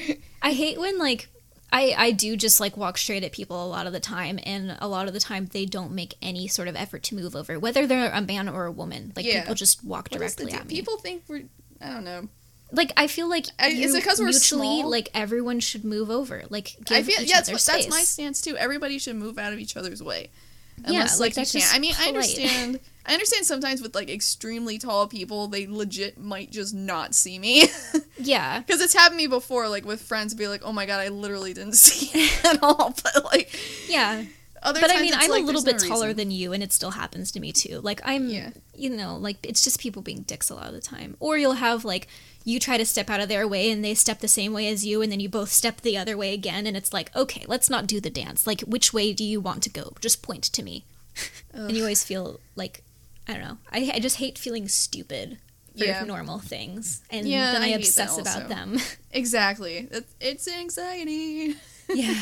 [0.43, 1.29] i hate when like
[1.75, 4.77] I, I do just like walk straight at people a lot of the time and
[4.81, 7.59] a lot of the time they don't make any sort of effort to move over
[7.59, 9.41] whether they're a man or a woman like Yeah.
[9.41, 11.43] people just walk is directly at me People think we're.
[11.81, 12.29] I don't know.
[12.73, 14.91] like i feel like I- is you it 'cause we're mutually small?
[14.91, 17.39] like everyone should move over like give I feel each yeah.
[17.39, 18.57] other That's, space that's my stance too.
[18.57, 20.31] Everybody should move out of each other's way.
[20.79, 21.75] Yeah, Unless like, like, that's you can't.
[21.75, 22.81] I mean, I understand.
[23.07, 27.65] I understand sometimes with like extremely tall people, they legit might just not see me.
[28.19, 31.01] yeah Because it's happened to me before, like with friends, be like, "Oh my god,
[31.01, 33.59] I literally didn't see it at all." But like,
[33.89, 34.25] yeah
[34.65, 36.17] other but I mean, I'm like, a little bit no taller reason.
[36.17, 37.81] than you, and it still happens to me too.
[37.81, 38.51] Like I'm, Yeah.
[38.75, 41.17] you know, like it's just people being dicks a lot of the time.
[41.21, 42.09] Or you'll have like
[42.45, 44.85] you try to step out of their way, and they step the same way as
[44.85, 47.71] you, and then you both step the other way again, and it's like, okay, let's
[47.71, 48.47] not do the dance.
[48.47, 49.93] Like, which way do you want to go?
[50.01, 50.85] Just point to me.
[51.53, 52.83] and you always feel like,
[53.29, 53.59] I don't know.
[53.73, 55.39] I I just hate feeling stupid
[55.79, 56.05] for Yeah.
[56.05, 58.79] normal things, and Yeah, then I, I obsess about them.
[59.13, 59.89] Exactly.
[60.21, 61.55] It's anxiety.
[61.89, 62.15] yeah.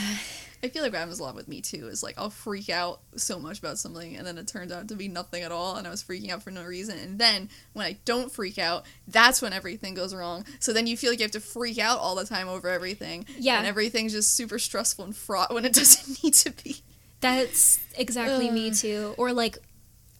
[0.64, 1.88] I feel like that happens a lot with me too.
[1.88, 4.94] Is like I'll freak out so much about something, and then it turns out to
[4.94, 6.98] be nothing at all, and I was freaking out for no reason.
[6.98, 10.44] And then when I don't freak out, that's when everything goes wrong.
[10.60, 13.26] So then you feel like you have to freak out all the time over everything.
[13.38, 13.58] Yeah.
[13.58, 16.76] And everything's just super stressful and fraught when it doesn't need to be.
[17.20, 19.14] That's exactly me too.
[19.16, 19.58] Or like,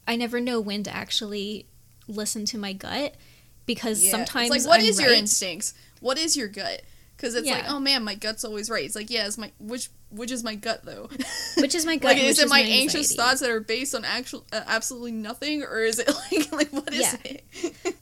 [0.07, 1.67] I never know when to actually
[2.07, 3.15] listen to my gut
[3.65, 4.11] because Yeah.
[4.11, 5.73] sometimes it's like, what I'm is your instincts?
[6.01, 6.81] What is your gut?
[7.23, 8.83] Because it's like, oh man, my gut's always right.
[8.83, 11.09] It's like, yeah, it's my which which is my gut though.
[11.57, 12.15] Which is my gut?
[12.17, 15.63] like, is it my my anxious thoughts that are based on actual uh, absolutely nothing,
[15.63, 17.15] or is it like like what is Yeah.
[17.23, 17.45] it?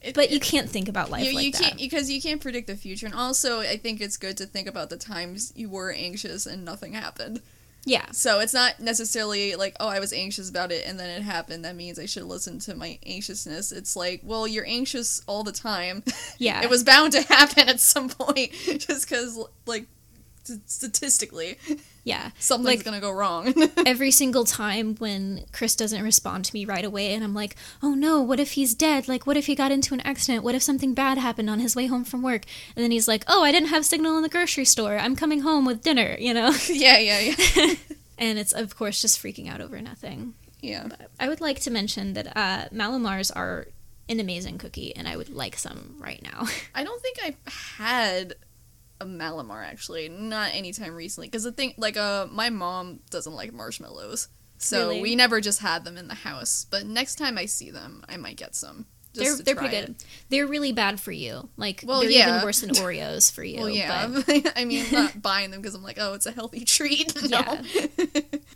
[0.02, 1.62] It- But you can't think about life you, like you that.
[1.62, 4.66] can't because you can't predict the future, and also I think it's good to think
[4.66, 7.40] about the times you were anxious and nothing happened.
[7.84, 11.22] Yeah, So it's not necessarily like, oh, I was anxious about it and then it
[11.22, 11.64] happened.
[11.64, 13.72] That means I should listen to my anxiousness.
[13.72, 16.04] It's like, well, you're anxious all the time.
[16.38, 16.62] yeah.
[16.62, 19.86] it was bound to happen at some point just because like
[20.42, 21.58] statistically,
[22.04, 22.30] Yeah.
[22.38, 23.54] something's Like- gonna go wrong.
[23.86, 27.94] Every single time when Chris doesn't respond to me right away, and I'm like, oh
[27.94, 29.06] no, what if he's dead?
[29.08, 30.42] Like, what if he got into an accident?
[30.42, 32.42] What if something bad happened on his way home from work?
[32.74, 34.98] And then he's like, oh, I didn't have signal in the grocery store.
[34.98, 36.52] I'm coming home with dinner, you know?
[36.68, 37.20] yeah, yeah,
[37.56, 37.74] yeah,
[38.18, 40.34] and it's, of course, just freaking out over nothing.
[40.60, 40.86] yeah.
[40.88, 43.68] But I would like to mention that uh, Mallomars are
[44.08, 46.46] an amazing cookie, and I would like some right now.
[46.74, 48.34] I don't think I've had
[49.02, 51.28] a Mallomar actually, not anytime recently.
[51.28, 54.28] Because the thing, like, uh, my mom doesn't like marshmallows,
[54.58, 55.02] so Really?
[55.02, 56.66] we never just had them in the house.
[56.70, 58.86] But next time I see them, I might get some.
[59.14, 59.86] They're they're pretty it.
[59.86, 59.94] good.
[60.30, 61.48] They're really bad for you.
[61.56, 62.30] Like Well, they're yeah.
[62.36, 63.58] even worse than Oreos for you.
[63.58, 64.08] Well, yeah.
[64.08, 67.12] but- I mean, I'm not buying them because I'm like, oh, it's a healthy treat.
[67.28, 67.38] No.
[67.74, 68.06] Yeah.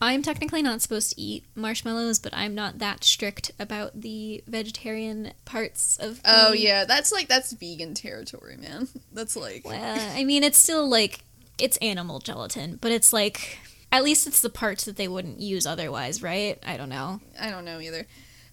[0.01, 5.33] I'm technically not supposed to eat marshmallows, but I'm not that strict about the vegetarian
[5.45, 6.21] parts of.
[6.25, 8.89] oh yeah, that's like that's vegan territory, man.
[9.13, 11.21] That's like Well, I mean, it's still like
[11.59, 13.59] it's animal gelatin, but it's like
[13.93, 16.59] at least it's the parts that they wouldn't use otherwise, right?
[16.67, 17.21] I don't know.
[17.41, 18.07] I don't know either.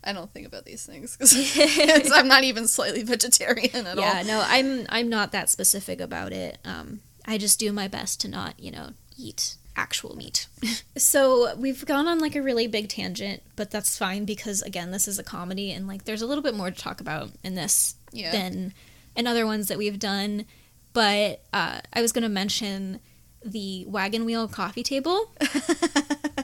[0.04, 4.16] I don't think about these things because I'm not even slightly vegetarian at yeah, all.
[4.16, 6.58] Yeah, no, I'm I'm not that specific about it.
[6.66, 10.48] Um, I just do my best to not, you know, eat actual meat.
[10.98, 15.08] so we've gone on like a really big tangent, but that's fine because again, this
[15.08, 17.96] is a comedy and like there's a little bit more to talk about in this
[18.12, 18.32] Yeah.
[18.32, 18.74] than
[19.16, 20.46] in other ones that we've done.
[20.92, 23.00] But uh, I was gonna mention
[23.44, 25.34] the wagon wheel coffee table.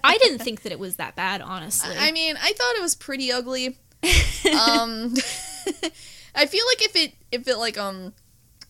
[0.03, 1.95] I didn't think that it was that bad, honestly.
[1.97, 3.77] I mean, I thought it was pretty ugly.
[4.03, 5.13] um,
[6.35, 8.13] I feel like if it if it like um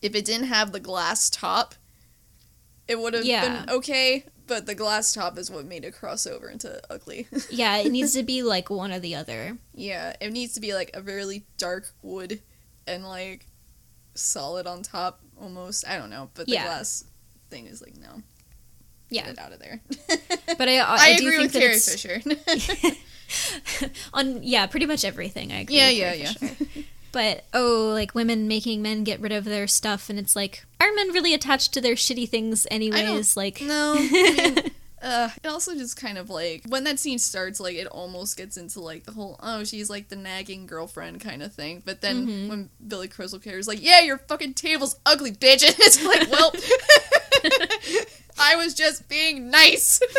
[0.01, 1.75] if it didn't have the glass top,
[2.87, 3.65] it would have Yeah.
[3.65, 4.25] been okay.
[4.47, 7.27] But the glass top is what made it cross over into ugly.
[7.51, 9.57] yeah, it needs to be like one or the other.
[9.75, 12.41] yeah, it needs to be like a really dark wood
[12.87, 13.45] and like
[14.15, 15.87] solid on top almost.
[15.87, 16.63] I don't know, but the Yeah.
[16.65, 17.03] glass
[17.51, 18.23] thing is like no,
[19.09, 19.81] Yeah, get it out of there.
[20.57, 22.95] but I I, I, do agree think with Carrie Fisher.
[24.13, 26.33] on yeah pretty much everything i agree yeah, with yeah, yeah.
[26.33, 26.85] Fisher.
[27.11, 30.91] but oh like women making men get rid of their stuff and it's like are
[30.95, 35.75] men really attached to their shitty things anyways like No, I mean, uh, it also
[35.75, 39.11] just kind of like when that scene starts, like it almost gets into like the
[39.13, 41.81] whole oh she's like the nagging girlfriend kind of thing.
[41.85, 42.49] But then Mhm.
[42.49, 46.51] when Billy Crystal Carey's like, yeah, your fucking table's ugly, bitch, and it's like, well,
[48.39, 49.99] I was just being nice.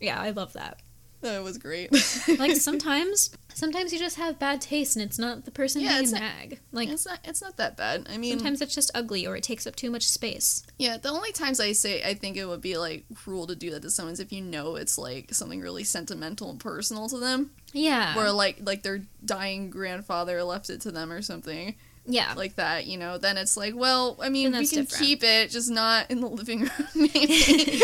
[0.00, 0.78] yeah i love that
[1.22, 1.90] that was great.
[2.38, 6.10] like sometimes sometimes you just have bad taste and it's not the person Yeah, being
[6.10, 8.06] not- nag like it's not it's not that bad.
[8.10, 11.08] I mean, sometimes it's just ugly or it takes up too much space Yeah, the
[11.08, 13.90] only times I say I think it would be like cruel to do that to
[13.90, 18.14] someone is if you know it's like something really sentimental and personal to them, yeah
[18.16, 21.74] where like like their dying grandfather left it to them or something
[22.06, 22.86] yeah like that.
[22.86, 25.02] You know, then it's like, well, I mean, we can different.
[25.04, 27.82] keep it, just not in the living room, maybe.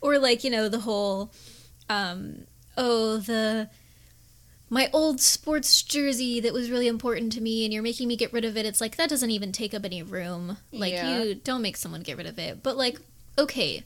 [0.00, 1.32] or like you know the whole
[1.88, 2.44] um
[2.76, 3.68] oh the
[4.70, 8.32] my old sports jersey that was really important to me and you're making me get
[8.32, 11.22] rid of it it's like that doesn't even take up any room like Yeah.
[11.22, 12.98] you don't make someone get rid of it but like
[13.38, 13.84] okay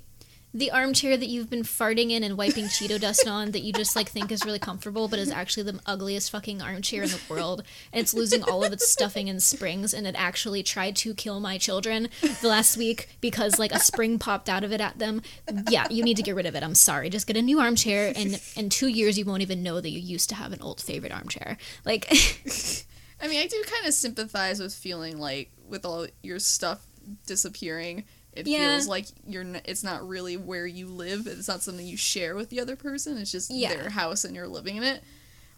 [0.55, 3.95] the armchair that you've been farting in and wiping cheeto dust on that you just
[3.95, 7.63] like think is really comfortable but is actually the ugliest fucking armchair in the world.
[7.93, 11.41] And it's losing all of its stuffing and springs and it actually tried to kill
[11.41, 12.09] my children
[12.41, 15.23] the last week because like a spring popped out of it at them.
[15.71, 16.63] Yeah you need to get rid of it.
[16.63, 17.11] I'm sorry.
[17.11, 20.01] Just get a new armchair and in two years you won't even know that you
[20.01, 21.59] used to have an old favorite armchair.
[21.85, 22.11] Like
[23.21, 26.87] I mean, I do kind of sympathize with feeling like with all your stuff
[27.27, 28.05] disappearing.
[28.39, 28.75] It Yeah.
[28.77, 29.43] feels like you're.
[29.43, 31.27] N- it's not really where you live.
[31.27, 33.19] It's not something you share with the other person.
[33.19, 33.75] It's just Yeah.
[33.75, 35.03] their house and you're living in it.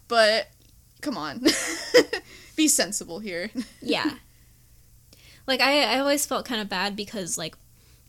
[0.07, 0.49] But
[1.01, 1.43] come on,
[2.55, 3.49] be sensible here.
[3.81, 4.13] yeah
[5.47, 7.55] like I, I always felt kind of bad because like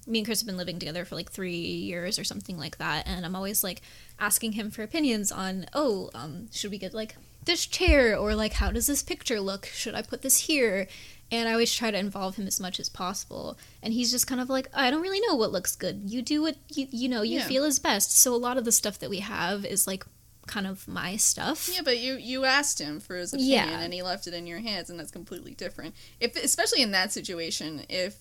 [0.06, 3.06] me and chris have been living together for like three years or something like that
[3.08, 3.80] and i'm always like
[4.18, 8.54] asking him for opinions on oh um, should we get like this chair or like
[8.54, 10.86] how does this picture look should i put this here
[11.32, 14.40] and i always try to involve him as much as possible and he's just kind
[14.40, 17.22] of like i don't really know what looks good you do what you, you know
[17.22, 17.46] you Yeah.
[17.48, 20.04] feel is best so a lot of the stuff that we have is like
[20.46, 23.80] kind of my stuff Yeah, but you you asked him for his opinion, Yeah.
[23.80, 25.94] and he left it in your hands, and that's completely different.
[26.18, 28.16] If especially in that situation, if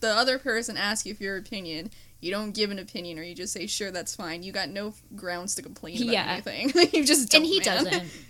[0.00, 1.90] the other person asks you for your opinion,
[2.20, 4.42] you don't give an opinion, or you just say sure, that's fine.
[4.42, 6.32] You got no grounds to complain about Yeah.
[6.32, 6.72] anything.
[6.94, 7.84] you just and he man.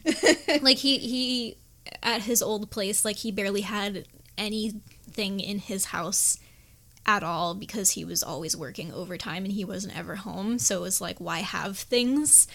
[0.04, 1.56] doesn't like he he
[2.02, 4.08] at his old place like he barely had
[4.38, 6.38] anything in his house
[7.04, 10.80] at all because he was always working overtime and he wasn't ever home so it
[10.82, 12.48] was like why have things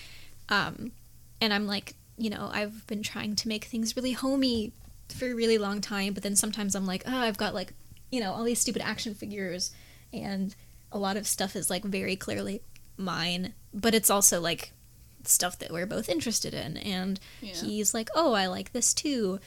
[0.49, 0.91] um
[1.39, 4.73] and i'm like you know i've been trying to make things really homey
[5.15, 7.73] for a really long time but then sometimes i'm like oh i've got like
[8.13, 9.71] you know, all these stupid action figures
[10.11, 10.53] and
[10.91, 12.61] a lot of stuff is like very clearly
[12.97, 14.73] mine, but it's also like
[15.23, 17.53] stuff that we're both interested in and Yeah.
[17.53, 19.39] he's like, "Oh, I like this too."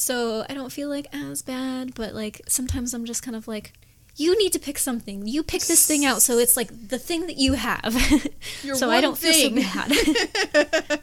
[0.00, 3.74] So, I don't feel like as bad, but like sometimes I'm just kind of like
[4.16, 5.26] you need to pick something.
[5.26, 7.94] You pick this thing out, so it's like the thing that you have.
[8.74, 11.00] So I don't feel so bad.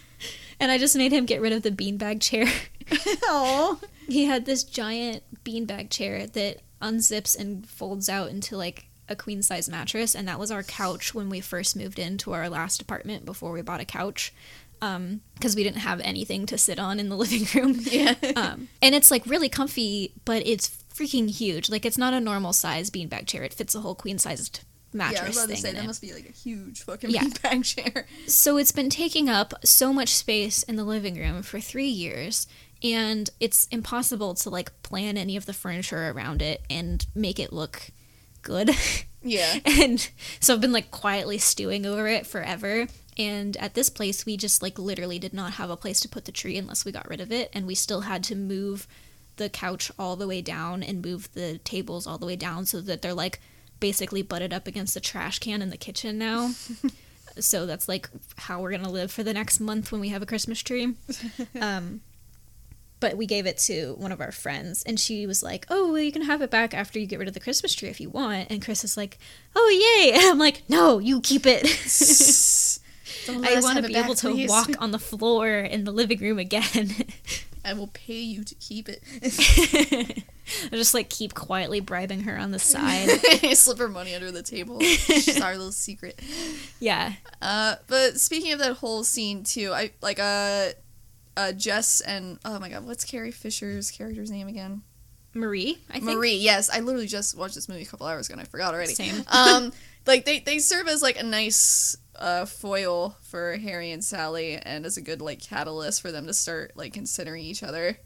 [0.60, 2.46] and I just made him get rid of the beanbag chair.
[3.28, 3.78] Aw.
[4.06, 9.42] he had this giant beanbag chair that unzips and folds out into like a queen
[9.42, 13.24] size mattress and that was our couch when we first moved into our last apartment
[13.24, 14.32] before we bought a couch
[14.80, 18.14] because we didn't have anything to sit on in the living room Yeah.
[18.36, 22.52] um, and it's like really comfy but it's freaking huge like it's not a normal
[22.52, 24.60] size beanbag chair it fits a whole queen sized
[24.92, 25.86] mattress yeah, I was about to say that it.
[25.86, 27.22] must be like a huge fucking Yeah.
[27.22, 28.06] beanbag chair.
[28.26, 32.48] So it's been taking up so much space in the living room for three years,
[32.82, 37.52] and it's impossible to like plan any of the furniture around it and make it
[37.52, 37.90] look
[38.42, 38.70] good.
[39.22, 39.58] Yeah.
[39.64, 40.10] and
[40.40, 42.88] so I've been like quietly stewing over it forever.
[43.18, 46.24] And at this place, we just like literally did not have a place to put
[46.24, 48.86] the tree unless we got rid of it, and we still had to move
[49.36, 52.80] the couch all the way down and move the tables all the way down so
[52.80, 53.40] that they're like
[53.80, 56.50] basically butted up against the trash can in the kitchen now.
[57.38, 60.26] so that's like how we're gonna live for the next month when we have a
[60.26, 60.94] Christmas tree.
[61.60, 62.02] Um,
[63.00, 66.02] but we gave it to one of our friends, and she was like, "Oh, well,
[66.02, 68.10] you can have it back after you get rid of the Christmas tree if you
[68.10, 69.18] want." And Chris is like,
[69.56, 71.66] "Oh, yay!" And I'm like, "No, you keep it."
[73.44, 74.48] I want to be able to please.
[74.48, 76.90] walk on the floor in the living room again.
[77.64, 79.02] I will pay you to keep it.
[80.72, 83.08] I just like keep quietly bribing her on the side.
[83.54, 84.78] Slip her money under the table.
[84.80, 86.20] It's our little secret.
[86.80, 87.12] yeah,
[87.42, 90.68] Uh, but speaking of that whole scene too, I like uh,
[91.36, 94.82] uh Jess and oh my god, what's Carrie Fisher's character's name again?
[95.34, 95.78] Marie.
[95.90, 96.36] I think Marie.
[96.36, 98.94] Yes, I literally just watched this movie a couple hours ago and I forgot already.
[98.94, 99.22] Same.
[99.28, 99.72] um,
[100.06, 104.84] like they they serve as like a nice uh foil for Harry and Sally and
[104.86, 107.98] as a good like catalyst for them to start like considering each other.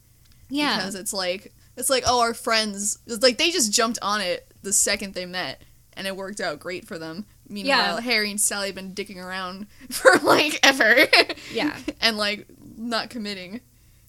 [0.49, 4.21] Yeah, because it's like it's like oh our friends it's like they just jumped on
[4.21, 5.61] it the second they met
[5.95, 8.01] and it worked out great for them meanwhile Yeah.
[8.01, 11.07] harry and sally have been dicking around for like ever
[11.53, 11.77] Yeah.
[12.01, 12.47] and like
[12.77, 13.61] not committing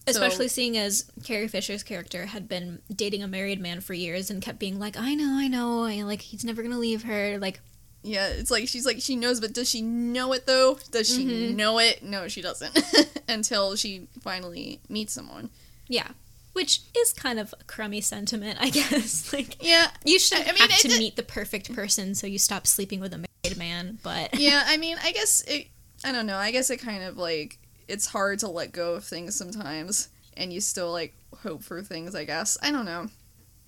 [0.07, 4.29] So- Especially seeing as Carrie Fisher's character had been dating a married man for years
[4.29, 7.39] and kept being like, I know, I know, I like he's never gonna leave her.
[7.39, 7.59] Like,
[8.05, 11.25] yeah it's like she's like she knows but does she know it though does she
[11.25, 11.55] Mhm.
[11.55, 12.77] know it no she doesn't
[13.27, 15.49] until she finally meets someone
[15.87, 16.07] yeah.
[16.53, 19.33] Which is kind of a crummy sentiment, I guess.
[19.33, 22.27] like yeah you should I- I mean, have to did- meet the perfect person so
[22.27, 25.67] you stop sleeping with a married man, but yeah i mean i guess it
[26.05, 29.03] i don't know i guess it kind of like it's hard to let go of
[29.03, 33.07] things sometimes and you still like hope for things i guess i don't know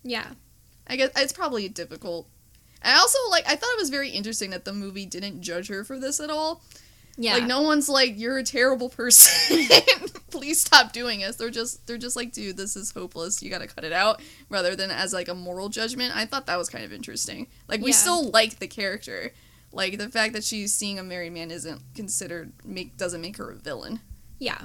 [0.04, 0.28] yeah.
[0.88, 2.28] i guess it's probably difficult
[2.84, 5.84] i also like i thought it was very interesting that the movie didn't judge her
[5.84, 6.62] for this at all
[7.18, 7.36] Yeah.
[7.36, 9.66] like no one's like you're a terrible person
[10.30, 13.68] please stop doing this they're just they're just like dude this is hopeless you gotta
[13.68, 16.84] cut it out rather than as like a moral judgment i thought that was kind
[16.86, 17.98] of interesting like we Yeah.
[17.98, 19.32] still like the character
[19.72, 23.52] like the fact that she's seeing a married man isn't considered make doesn't make her
[23.52, 24.00] a villain
[24.40, 24.62] Yeah.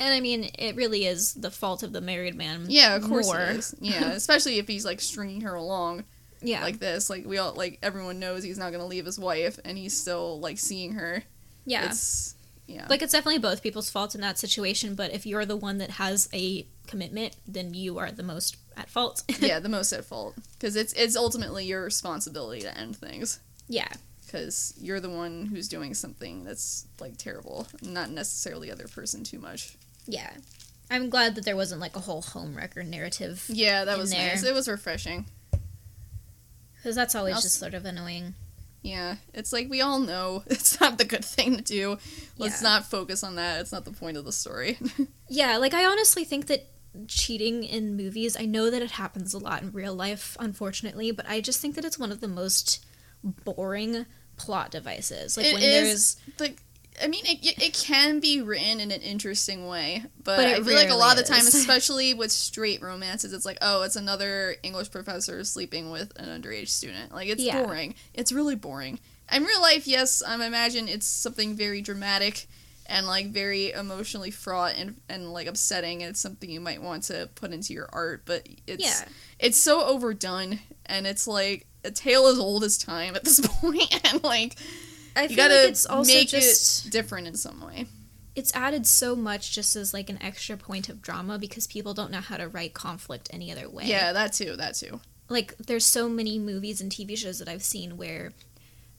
[0.00, 2.66] And I mean, it really is the fault of the married man.
[2.68, 3.38] yeah of course more.
[3.40, 6.04] it is yeah especially if he's like stringing her along
[6.42, 6.62] Yeah.
[6.62, 9.78] like this like we all like everyone knows he's not gonna leave his wife and
[9.78, 11.22] he's still like seeing her
[11.64, 11.86] yeah.
[11.86, 12.34] it's
[12.66, 15.78] yeah like it's definitely both people's fault in that situation, but if you're the one
[15.78, 19.22] that has a commitment, then you are the most at fault.
[19.40, 23.88] yeah the most at fault because it's it's ultimately your responsibility to end things yeah.
[24.24, 29.22] because you're the one who's doing something that's like terrible not necessarily the other person
[29.24, 29.76] too much
[30.06, 30.30] Yeah.
[30.90, 34.28] I'm glad that there wasn't like a whole home wrecker narrative yeah that was there.
[34.30, 35.26] nice it was refreshing
[36.82, 38.34] because that's always just sort of annoying.
[38.82, 41.98] yeah it's like we all know it's not the good thing to do
[42.38, 42.68] let's Yeah.
[42.70, 44.78] not focus on that it's not the point of the story
[45.28, 46.66] Yeah, like I honestly think that
[47.08, 51.26] cheating in movies, I know that it happens a lot in real life, unfortunately, but
[51.26, 52.84] I just think that it's one of the most
[53.22, 54.04] boring
[54.36, 55.38] plot devices.
[55.38, 56.62] Like It when is, there's like
[57.02, 60.74] I mean, it, it can be written in an interesting way, but, But I feel
[60.74, 64.56] like a lot of the time, especially with straight romances, it's like, oh, it's another
[64.62, 67.12] English professor sleeping with an underage student.
[67.12, 67.62] Like, it's Yeah.
[67.62, 67.94] boring.
[68.14, 68.98] It's really boring.
[69.32, 72.46] In real life, yes, I imagine it's something very dramatic
[72.86, 76.02] and like very emotionally fraught and, and like upsetting.
[76.02, 79.08] And it's something you might want to put into your art, but it's yeah.
[79.38, 84.12] it's so overdone, and it's like a tale as old as time at this point,
[84.12, 84.56] and like
[85.16, 87.86] I you gotta like it's also make just it different in some way.
[88.34, 92.10] it's added so much just as like an extra point of drama because people don't
[92.10, 93.84] know how to write conflict any other way.
[93.84, 95.00] Yeah, that too, that too.
[95.28, 98.32] like there's so many movies and TV shows that I've seen where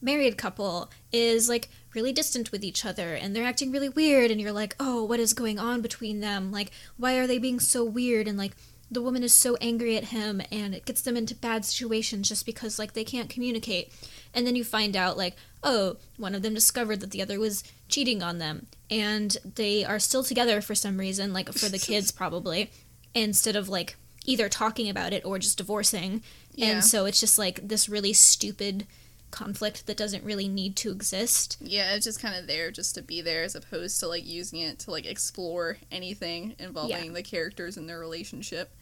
[0.00, 4.40] married couple is like really distant with each other and they're acting really weird and
[4.40, 6.52] you're like, "Oh, what is going on between them?
[6.52, 8.54] Like why are they being so weird?" and like
[8.90, 12.46] the woman is so angry at him and it gets them into bad situations just
[12.46, 13.92] because like they can't communicate.
[14.32, 17.64] And then you find out like, "Oh, one of them discovered that the other was
[17.88, 22.10] cheating on them and they are still together for some reason, like for the kids
[22.12, 22.70] probably."
[23.14, 26.22] Instead of like either talking about it or just divorcing.
[26.54, 26.66] Yeah.
[26.66, 28.86] And so it's just like this really stupid
[29.34, 31.58] conflict that doesn't really need to exist.
[31.60, 34.60] Yeah, it's just kind of there just to be there as opposed to like using
[34.60, 37.12] it to like explore anything involving Yeah.
[37.12, 38.74] the characters and their relationship.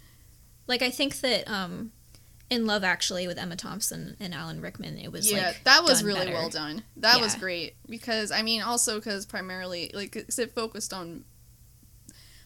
[0.68, 1.92] Like I think that um
[2.50, 6.04] in Love Actually with Emma Thompson and Alan Rickman, it was yeah, like that was
[6.04, 6.32] really better.
[6.32, 6.84] well done.
[6.98, 11.24] That was great because I mean also because primarily like 'cause it focused on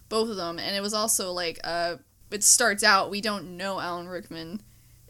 [0.08, 1.96] both of them and it was also like uh
[2.30, 4.60] it starts out we don't know Alan Rickman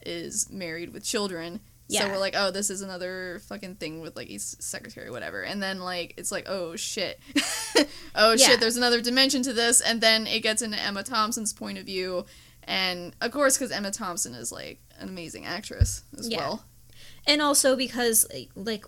[0.04, 1.60] is married with children.
[1.88, 5.42] So we're like, oh, this is another fucking thing with like his secretary, whatever.
[5.42, 7.20] And then like it's like, oh shit,
[8.14, 8.36] oh Yeah.
[8.46, 9.80] shit, there's another dimension to this.
[9.80, 12.26] And then it gets into Emma Thompson's point of view,
[12.64, 16.38] and of course, because Emma Thompson is like an amazing actress as Yeah.
[16.38, 16.64] well.
[17.26, 18.26] and also because
[18.56, 18.84] like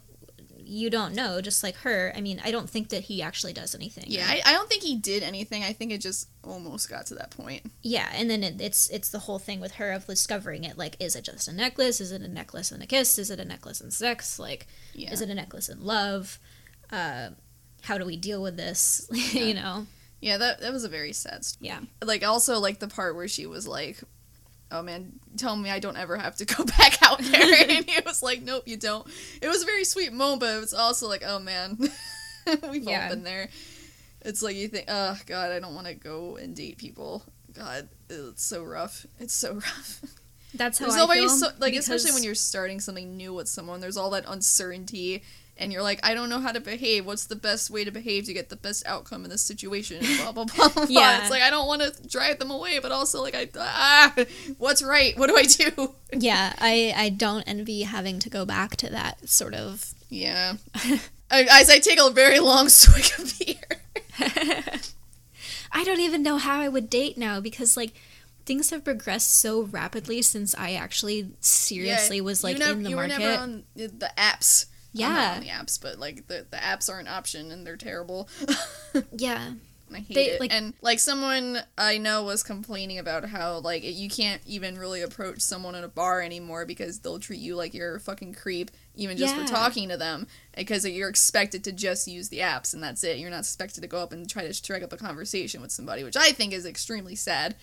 [0.68, 2.12] you don't know, just like her.
[2.14, 4.04] I mean, I don't think that he actually does anything.
[4.06, 5.64] Yeah, I, I don't think he did anything.
[5.64, 7.70] I think it just almost got to that point.
[7.82, 10.76] Yeah, and then it, it's it's the whole thing with her of discovering it.
[10.76, 12.00] Like, is it just a necklace?
[12.00, 13.18] Is it a necklace and a kiss?
[13.18, 14.38] Is it a necklace and sex?
[14.38, 15.12] Like, Yeah.
[15.12, 16.38] is it a necklace and love?
[16.92, 17.30] Uh,
[17.82, 19.08] how do we deal with this?
[19.32, 19.86] you know?
[20.20, 21.68] Yeah, that that was a very sad story.
[21.68, 21.80] Yeah.
[22.02, 24.00] Like also like the part where she was like,
[24.70, 28.00] "Oh man, tell me I don't ever have to go back out there," and he
[28.04, 29.06] was like, "Nope, you don't."
[29.42, 31.78] It was a very sweet moment, but it was also like, "Oh man,
[32.70, 33.04] we've Yeah.
[33.04, 33.48] all been there."
[34.22, 37.22] It's like you think, "Oh God, I don't want to go and date people."
[37.54, 39.06] God, it's so rough.
[39.18, 40.00] It's so rough.
[40.54, 41.28] That's how There's I always feel.
[41.30, 43.80] so, like especially when you're starting something new with someone.
[43.80, 45.22] There's all that uncertainty,
[45.58, 47.04] and you're like, I don't know how to behave.
[47.06, 49.98] What's the best way to behave to get the best outcome in this situation?
[50.22, 50.68] Blah blah blah.
[50.68, 50.86] blah.
[50.88, 51.20] Yeah.
[51.20, 54.14] it's like I don't want to drive them away, but also like I ah,
[54.58, 55.16] what's right?
[55.18, 55.94] What do I do?
[56.12, 59.92] yeah, I I don't envy having to go back to that sort of.
[60.08, 60.54] Yeah.
[61.30, 64.76] I, as I take a very long swig of beer.
[65.70, 67.92] I don't even know how I would date now because like
[68.46, 72.90] things have progressed so rapidly since I actually seriously Yeah, was like nev- in the
[72.90, 73.12] you market.
[73.18, 74.66] were never on the apps.
[75.00, 75.34] Yeah.
[75.36, 78.28] on the apps, but like the the apps are an option and they're terrible.
[79.16, 79.48] yeah.
[79.88, 80.40] And I hate They, it.
[80.40, 85.00] like- and like someone I know was complaining about how like you can't even really
[85.00, 88.70] approach someone in a bar anymore because they'll treat you like you're a fucking creep
[88.96, 89.44] even just Yeah.
[89.46, 93.16] for talking to them because you're expected to just use the apps and that's it.
[93.18, 96.04] You're not expected to go up and try to strike up a conversation with somebody,
[96.04, 97.54] which I think is extremely sad.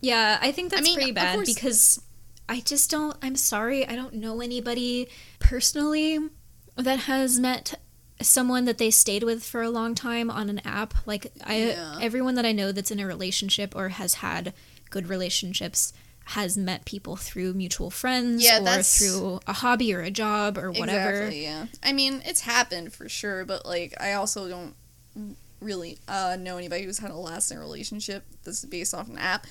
[0.00, 2.02] Yeah, I think that's mean, pretty bad course- because
[2.48, 3.16] I just don't.
[3.22, 5.08] I'm sorry, I don't know anybody
[5.40, 6.18] personally
[6.76, 7.74] that has met
[8.20, 10.94] someone that they stayed with for a long time on an app.
[11.06, 11.98] Like I, Yeah.
[12.00, 14.52] everyone that I know that's in a relationship or has had
[14.90, 15.92] good relationships
[16.28, 20.56] has met people through mutual friends Yeah, or that's- through a hobby or a job
[20.56, 21.10] or whatever.
[21.10, 21.66] Exactly, yeah.
[21.82, 24.74] I mean, it's happened for sure, but like I also don't
[25.60, 29.46] really uh, know anybody who's had a lasting relationship that's based off an app.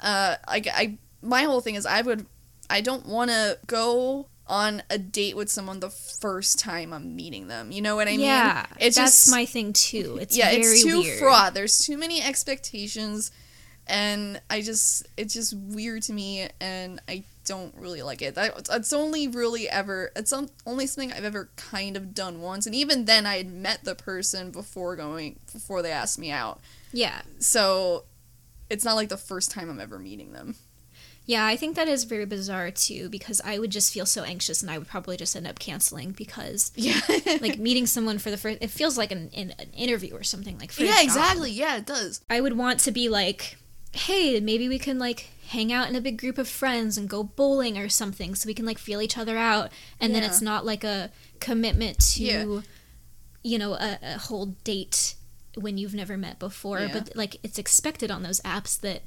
[0.00, 2.24] Uh, I, I my whole thing is I would
[2.70, 7.48] I don't want to go on a date with someone the first time I'm meeting
[7.48, 7.72] them.
[7.72, 8.20] You know what I mean?
[8.20, 10.18] yeah, it's that's just my thing too.
[10.20, 11.18] It's yeah, very it's too weird.
[11.18, 11.54] fraught.
[11.54, 13.30] There's too many expectations,
[13.86, 18.34] and I just it's just weird to me, and I don't really like it.
[18.34, 20.32] That, it's only really ever it's
[20.66, 23.94] only something I've ever kind of done once, and even then I had met the
[23.94, 26.60] person before going before they asked me out.
[26.92, 28.04] Yeah, So
[28.70, 30.56] it's not like the first time I'm ever meeting them.
[31.28, 34.62] Yeah, I think that is very bizarre too because I would just feel so anxious
[34.62, 37.00] and I would probably just end up canceling because Yeah,
[37.40, 40.56] like meeting someone for the first it feels like an, an, an interview or something
[40.58, 41.04] like yeah, job.
[41.04, 41.50] exactly.
[41.50, 42.20] Yeah, it does.
[42.30, 43.56] I would want to be like,
[43.92, 47.22] "Hey, maybe we can like hang out in a big group of friends and go
[47.24, 50.64] bowling or something so we can like feel each other out." And then it's not
[50.64, 51.10] like a
[51.40, 52.60] commitment to Yeah.
[53.42, 55.14] you know, a, a whole date
[55.56, 56.90] when you've never met before, Yeah.
[56.92, 59.02] but like it's expected on those apps that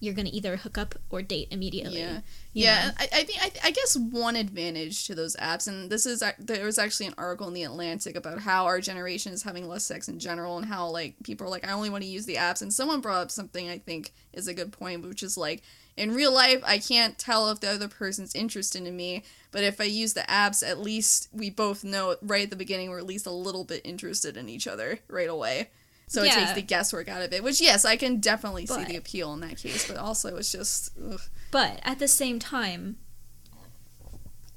[0.00, 2.00] you're going to either hook up or date immediately.
[2.00, 2.20] Yeah,
[2.52, 2.90] yeah.
[2.98, 6.32] I, I think I, I guess one advantage to those apps, and this is uh,
[6.38, 9.84] there was actually an article in the Atlantic about how our generation is having less
[9.84, 12.36] sex in general, and how like people are like, I only want to use the
[12.36, 15.62] apps, and someone brought up something I think is a good point, which is like
[15.96, 19.80] in real life, I can't tell if the other person's interested in me, but if
[19.80, 23.06] I use the apps, at least we both know right at the beginning we're at
[23.06, 25.68] least a little bit interested in each other right away.
[26.10, 28.96] So it takes the guesswork out of it, which yes, I can definitely see the
[28.96, 31.20] appeal in that case, but also it's just ugh.
[31.52, 32.96] But at the same time,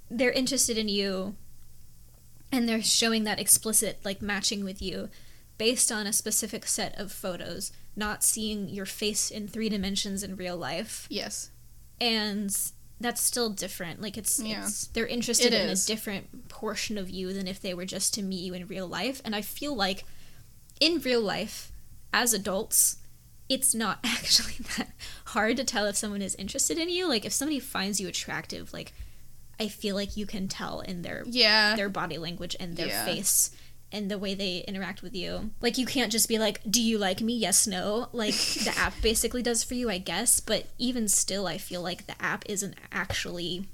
[0.09, 1.35] they're interested in you
[2.51, 5.09] and they're showing that explicit like matching with you
[5.59, 10.35] based on a specific set of photos, not seeing your face in three dimensions in
[10.35, 11.05] real life.
[11.09, 11.51] Yes.
[12.01, 12.55] And
[12.99, 14.01] that's still different.
[14.01, 14.63] Like it's, Yeah.
[14.63, 15.83] it's they're interested It in is.
[15.83, 18.87] a different portion of you than if they were just to meet you in real
[18.87, 19.21] life.
[19.23, 20.03] And I feel like
[20.79, 21.71] in real life,
[22.13, 22.97] as adults,
[23.49, 24.91] it's not actually that
[25.27, 27.07] hard to tell if someone is interested in you.
[27.07, 28.93] Like if somebody finds you attractive, like
[29.59, 31.75] I feel like you can tell in their Yeah.
[31.75, 33.05] their body language and their Yeah.
[33.05, 33.51] face
[33.91, 35.51] and the way they interact with you.
[35.61, 38.09] Like you can't just be like, "Do you like me?" Yes, no.
[38.11, 42.07] Like the app basically does for you, I guess, but even still I feel like
[42.07, 43.67] the app isn't actually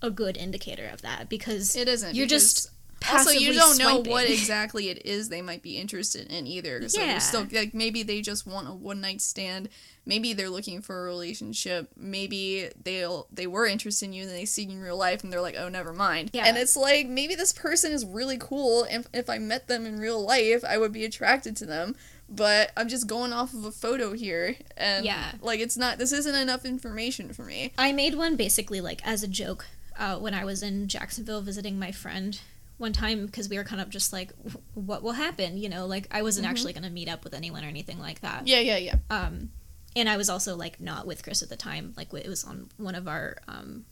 [0.00, 2.14] a good indicator of that because It isn't.
[2.16, 2.70] You're because just
[3.10, 6.88] also you don't know what exactly it is they might be interested in either.
[6.88, 7.18] So Yeah.
[7.18, 9.68] still like maybe they just want a one night stand.
[10.04, 11.90] Maybe they're looking for a relationship.
[11.96, 15.32] Maybe they'll they were interested in you and they see you in real life and
[15.32, 16.30] they're like, oh, never mind.
[16.32, 16.44] Yeah.
[16.46, 19.98] And it's like maybe this person is really cool and if I met them in
[19.98, 21.94] real life, I would be attracted to them.
[22.28, 25.32] But I'm just going off of a photo here, and Yeah.
[25.42, 25.98] like it's not.
[25.98, 27.72] This isn't enough information for me.
[27.76, 29.66] I made one basically like as a joke
[29.98, 32.40] uh, when I was in Jacksonville visiting my friend
[32.82, 34.32] one time because we were kind of just like,
[34.74, 35.56] what will happen?
[35.56, 38.20] You know, like I wasn't actually going to meet up with anyone or anything like
[38.20, 38.46] that.
[38.46, 38.96] Yeah, yeah, yeah.
[39.08, 39.50] Um,
[39.96, 41.94] and I was also like not with Chris at the time.
[41.96, 43.86] Like it was on one of our um,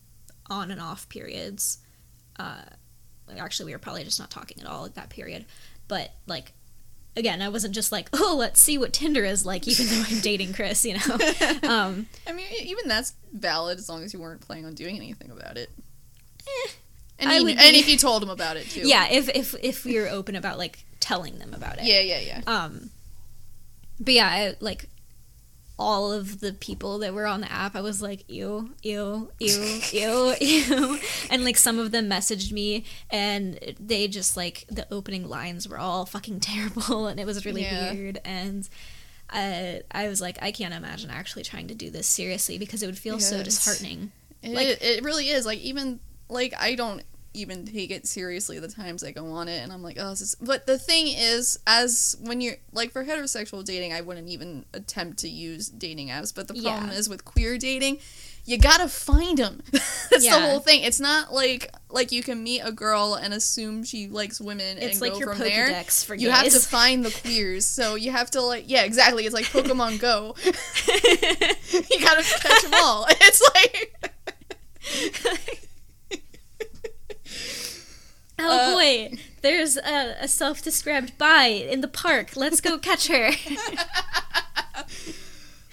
[0.50, 1.78] on and off periods.
[2.38, 2.62] Uh,
[3.38, 5.46] actually, we were probably just not talking at all at that period.
[5.88, 6.52] But like,
[7.16, 10.20] again, I wasn't just like, oh, let's see what Tinder is like, even though I'm
[10.20, 10.84] dating Chris.
[10.84, 11.14] You know.
[11.68, 15.30] um, I mean, even that's valid as long as you weren't planning on doing anything
[15.30, 15.70] about it.
[16.46, 16.70] eh,
[17.20, 18.82] And, he- would and if you told him about it too.
[18.88, 21.84] yeah, if if if we were open about like telling them about it.
[21.84, 22.42] Yeah, yeah, yeah.
[22.46, 22.90] Um,
[23.98, 24.86] but yeah, I, like
[25.78, 29.80] all of the people that were on the app, I was like, ew, ew, ew,
[29.92, 30.98] ew, ew,
[31.30, 35.78] and like some of them messaged me, and they just like the opening lines were
[35.78, 37.92] all fucking terrible, and it was really Yeah.
[37.92, 38.68] weird, and.
[39.32, 42.86] I, I was like, I can't imagine actually trying to do this seriously because it
[42.86, 44.10] would feel so disheartening.
[44.42, 45.46] It, Like- it really is.
[45.46, 46.00] Like even
[46.30, 47.02] like I don't
[47.32, 50.20] even take it seriously the times I go on it, and I'm like, oh, this
[50.20, 50.34] is.
[50.40, 55.18] But the thing is, as when you're like for heterosexual dating, I wouldn't even attempt
[55.18, 56.34] to use dating apps.
[56.34, 56.96] But the problem Yeah.
[56.98, 57.98] is with queer dating.
[58.46, 59.62] You gotta find them.
[59.70, 60.40] That's Yeah.
[60.40, 60.82] the whole thing.
[60.82, 64.94] It's not like like you can meet a girl and assume she likes women It's
[64.94, 65.68] and like go your from there.
[65.68, 69.24] Pokedex for You have to find the queers, so you have to like yeah, exactly.
[69.26, 70.34] It's like Pokemon Go.
[70.44, 73.06] you gotta catch them all.
[73.08, 74.02] It's like
[78.42, 82.36] Oh Uh, boy, there's a, a self-described bi in the park.
[82.36, 83.30] Let's go catch her.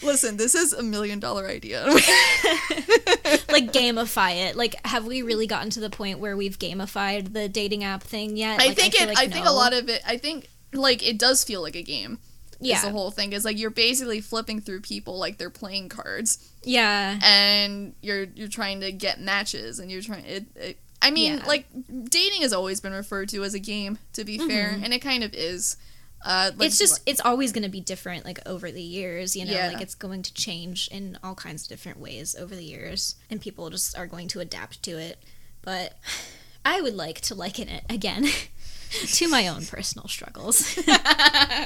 [0.04, 1.84] Listen, this is a million dollar idea.
[1.90, 1.98] like
[3.74, 4.56] gamify it.
[4.56, 8.38] Like, have we really gotten to the point where we've gamified the dating app thing
[8.38, 8.62] yet?
[8.62, 9.16] I Like, think feel it.
[9.16, 10.04] like I think a lot of it.
[10.06, 12.20] I think like it does feel like a game.
[12.60, 12.76] Yeah.
[12.76, 16.48] yeah, the whole thing is like you're basically flipping through people like they're playing cards,
[16.64, 20.26] yeah, and you're you're trying to get matches, and you're trying.
[20.26, 20.78] It, it,
[21.08, 21.46] I mean, Yeah.
[21.46, 21.66] like
[22.10, 23.98] dating has always been referred to as a game.
[24.14, 24.84] To be fair, Mhm.
[24.84, 25.78] and it kind of is.
[26.26, 29.46] Uh, like, it's just it's always going to be different like over the years you
[29.46, 29.68] know Yeah.
[29.68, 33.40] like it's going to change in all kinds of different ways over the years and
[33.40, 35.20] people just are going to adapt to it
[35.62, 35.94] but
[36.66, 38.28] i would like to liken it again
[39.14, 40.76] to my own personal struggles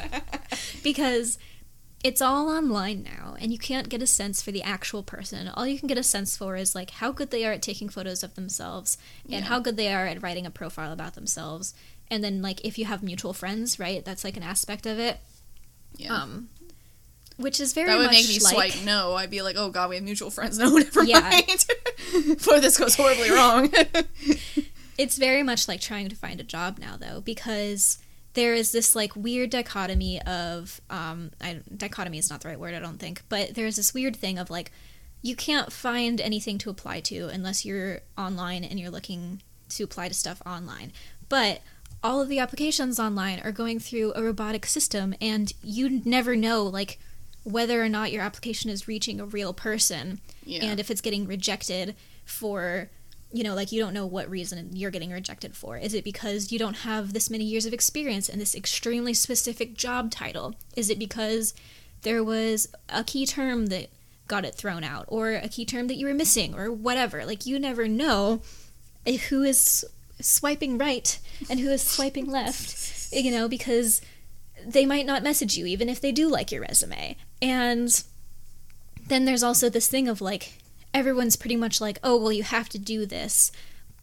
[0.83, 1.37] because
[2.03, 5.67] it's all online now and you can't get a sense for the actual person all
[5.67, 8.23] you can get a sense for is like how good they are at taking photos
[8.23, 9.41] of themselves and Yeah.
[9.41, 11.73] how good they are at writing a profile about themselves
[12.09, 15.19] and then like if you have mutual friends right that's like an aspect of it
[15.95, 16.15] yeah.
[16.15, 16.49] um
[17.37, 19.15] which is very that would much make me like swipe no.
[19.15, 20.59] I'd be like, oh god, we have mutual friends.
[20.59, 21.21] No, never Yeah.
[21.21, 21.65] mind.
[22.37, 23.71] Before this goes horribly wrong.
[24.97, 27.97] it's very much like trying to find a job now though because
[28.33, 32.73] there is this like weird dichotomy of um I, dichotomy is not the right word
[32.73, 34.71] i don't think but there's this weird thing of like
[35.21, 40.07] you can't find anything to apply to unless you're online and you're looking to apply
[40.07, 40.91] to stuff online
[41.29, 41.61] but
[42.03, 46.63] all of the applications online are going through a robotic system and you never know
[46.63, 46.99] like
[47.43, 50.63] whether or not your application is reaching a real person yeah.
[50.63, 51.95] and if it's getting rejected
[52.25, 52.89] for
[53.31, 55.77] you know like you don't know what reason you're getting rejected for.
[55.77, 59.75] Is it because you don't have this many years of experience and this extremely specific
[59.75, 60.55] job title?
[60.75, 61.53] Is it because
[62.01, 63.89] there was a key term that
[64.27, 67.25] got it thrown out or a key term that you were missing or whatever?
[67.25, 68.41] Like you never know
[69.29, 69.85] who is
[70.19, 71.17] swiping right
[71.49, 74.01] and who is swiping left you know because
[74.65, 77.17] they might not message you even if they do like your resume.
[77.41, 78.03] And
[79.07, 80.60] then there's also this thing of like
[80.93, 83.51] everyone's pretty much like oh well you have to do this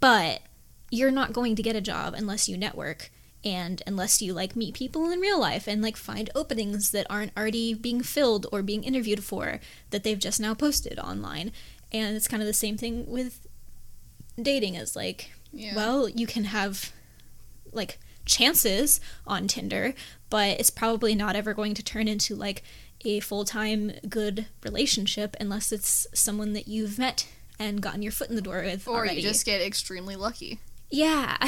[0.00, 0.40] but
[0.90, 3.10] you're not going to get a job unless you network
[3.44, 7.36] and unless you like meet people in real life and like find openings that aren't
[7.36, 9.60] already being filled or being interviewed for
[9.90, 11.52] that they've just now posted online
[11.92, 13.46] and it's kind of the same thing with
[14.40, 15.74] dating is like Yeah.
[15.76, 16.92] well you can have
[17.72, 19.94] like chances on tinder
[20.30, 22.62] but it's probably not ever going to turn into like
[23.04, 27.26] a full-time good relationship unless it's someone that you've met
[27.58, 29.16] and gotten your foot in the door with or already.
[29.16, 30.58] you just get extremely lucky.
[30.90, 31.36] yeah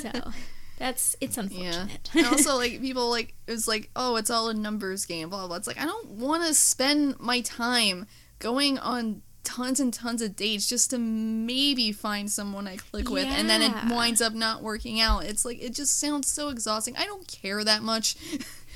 [0.00, 0.32] so
[0.78, 4.54] that's it's unfortunate and also like people like it was like oh it's all a
[4.54, 5.56] numbers game blah blah.
[5.56, 8.06] It's like I don't want to spend my time
[8.38, 13.26] going on tons and tons of dates just to maybe find someone I click with
[13.26, 15.24] and then it winds up not working out.
[15.24, 16.96] It's like it just sounds so exhausting.
[16.96, 18.14] I don't care that much.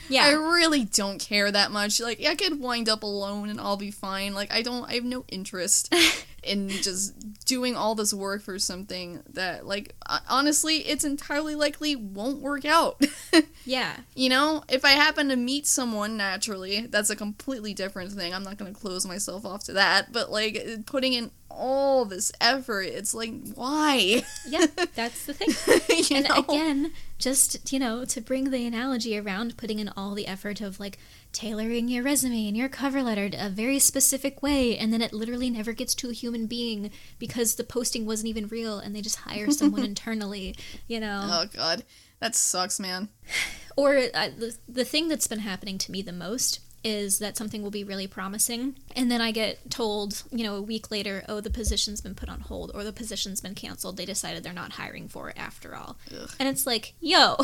[0.09, 2.01] Yeah I really don't care that much.
[2.01, 4.35] Like I could wind up alone and I'll be fine.
[4.35, 5.93] Like I don't I have no interest
[6.43, 7.15] in just
[7.45, 9.95] doing all this work for something that like
[10.29, 13.01] honestly it's entirely likely won't work out.
[13.65, 18.35] yeah you know, if I happen to meet someone naturally, that's a completely different thing.
[18.35, 22.05] I'm not going to close myself off to that, but like uh, putting in all
[22.05, 24.23] this effort, it's like why?
[24.49, 26.37] yeah that's the thing and know?
[26.39, 30.81] again just you know to bring the analogy around putting in all the effort of
[30.81, 30.99] like
[31.33, 35.13] tailoring your resume and your cover letter to a very specific way and then it
[35.13, 39.01] literally never gets to a human being because the posting wasn't even real and they
[39.01, 40.55] just hire someone internally
[40.87, 41.85] you know Oh god.
[42.21, 43.09] That sucks, man.
[43.77, 47.63] or uh, the, the thing that's been happening to me the most is that something
[47.63, 51.41] will be really promising and then i get told you know a week later oh
[51.41, 54.73] the position's been put on hold or the position's been canceled they decided they're not
[54.73, 56.29] hiring for it after all Ugh.
[56.41, 57.37] and it's like yo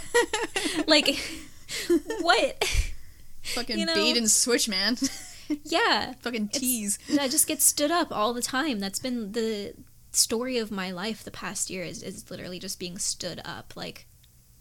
[0.86, 1.18] like
[2.20, 2.64] what
[3.54, 4.96] Fucking You know- bait and switch, man.
[5.64, 6.14] yeah.
[6.20, 6.98] Fucking tease.
[7.20, 8.78] i just get stood up all the time.
[8.80, 9.74] That's been the
[10.12, 14.06] story of my life the past year is, is literally just being stood up like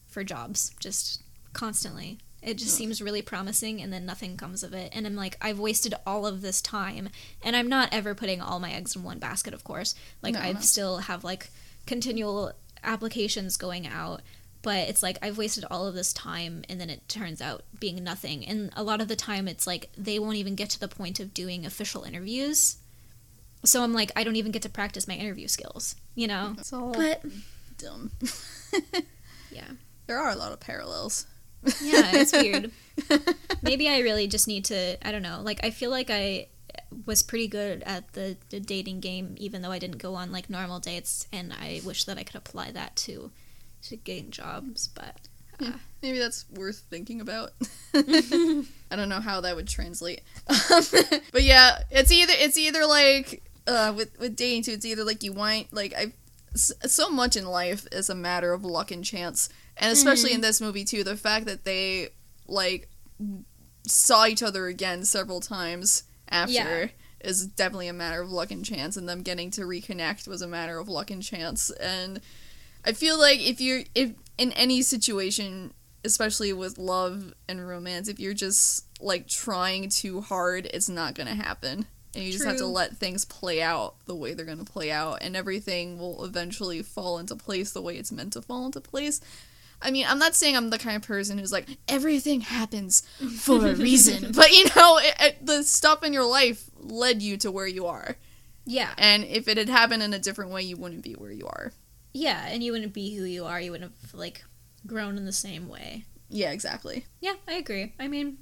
[0.07, 2.20] for jobs just constantly.
[2.41, 4.91] It just seems really promising and then nothing comes of it.
[4.94, 7.10] And i'm like i've wasted all of this time.
[7.44, 9.95] And i'm not ever putting all my eggs in one basket of course.
[10.22, 10.60] Like No, i no.
[10.60, 11.49] still have like
[11.88, 12.52] continual
[12.84, 14.22] applications going out
[14.66, 18.04] but it's like I've wasted all of this time and then it turns out being
[18.04, 18.44] nothing.
[18.44, 21.20] And a lot of the time it's like they won't even get to the point
[21.20, 22.78] of doing official interviews.
[23.64, 26.56] So I'm like I don't even get to practice my interview skills, you know.
[26.58, 27.22] It's all But
[27.78, 28.10] dumb.
[29.52, 29.68] yeah.
[30.08, 31.28] There are a lot of parallels.
[31.84, 32.72] Yeah, it's weird.
[33.62, 35.42] Maybe I really just need to I don't know.
[35.44, 36.48] Like I feel like I
[37.06, 40.50] was pretty good at the, the dating game even though I didn't go on like
[40.50, 43.30] normal dates and I wish that I could apply that to
[43.90, 45.28] to gain jobs, but
[45.62, 45.72] uh,
[46.02, 47.53] Maybe that's worth thinking about.
[47.95, 50.22] I don't know how that would translate.
[50.48, 50.84] Um,
[51.32, 54.74] but yeah, it's either it's either like uh, with with dating too.
[54.74, 56.14] It's either like you want like I
[56.53, 60.62] so much in life is a matter of luck and chance, and especially in this
[60.62, 61.03] movie too.
[61.03, 62.10] The fact that they
[62.48, 62.88] like
[63.88, 66.53] saw each other again several times after.
[66.53, 66.88] Yeah.
[67.22, 70.48] Is definitely a matter of luck and chance, and them getting to reconnect was a
[70.48, 71.72] matter of luck and chance.
[71.72, 72.22] And
[72.86, 78.20] I feel like if you're if in any situation, especially with love and romance, if
[78.20, 81.88] you're just like trying too hard, it's not gonna happen.
[82.14, 85.18] And you just have to let things play out the way they're gonna play out,
[85.22, 89.20] and everything will eventually fall into place the way it's meant to fall into place.
[89.82, 93.02] I mean, I'm not saying I'm the kind of person who's like everything happens
[93.40, 97.36] for a reason, but you know, it, it, the stuff in your life led you
[97.38, 98.16] to where you are,
[98.66, 98.91] yeah.
[98.98, 101.74] and if it had happened in a different way, you wouldn't be where you are.
[102.18, 103.60] Yeah, and you wouldn't be who you are.
[103.60, 104.46] You wouldn't have like
[104.88, 106.06] grown in the same way.
[106.30, 107.06] Yeah, exactly.
[107.20, 107.94] Yeah, I agree.
[108.00, 108.38] I mean,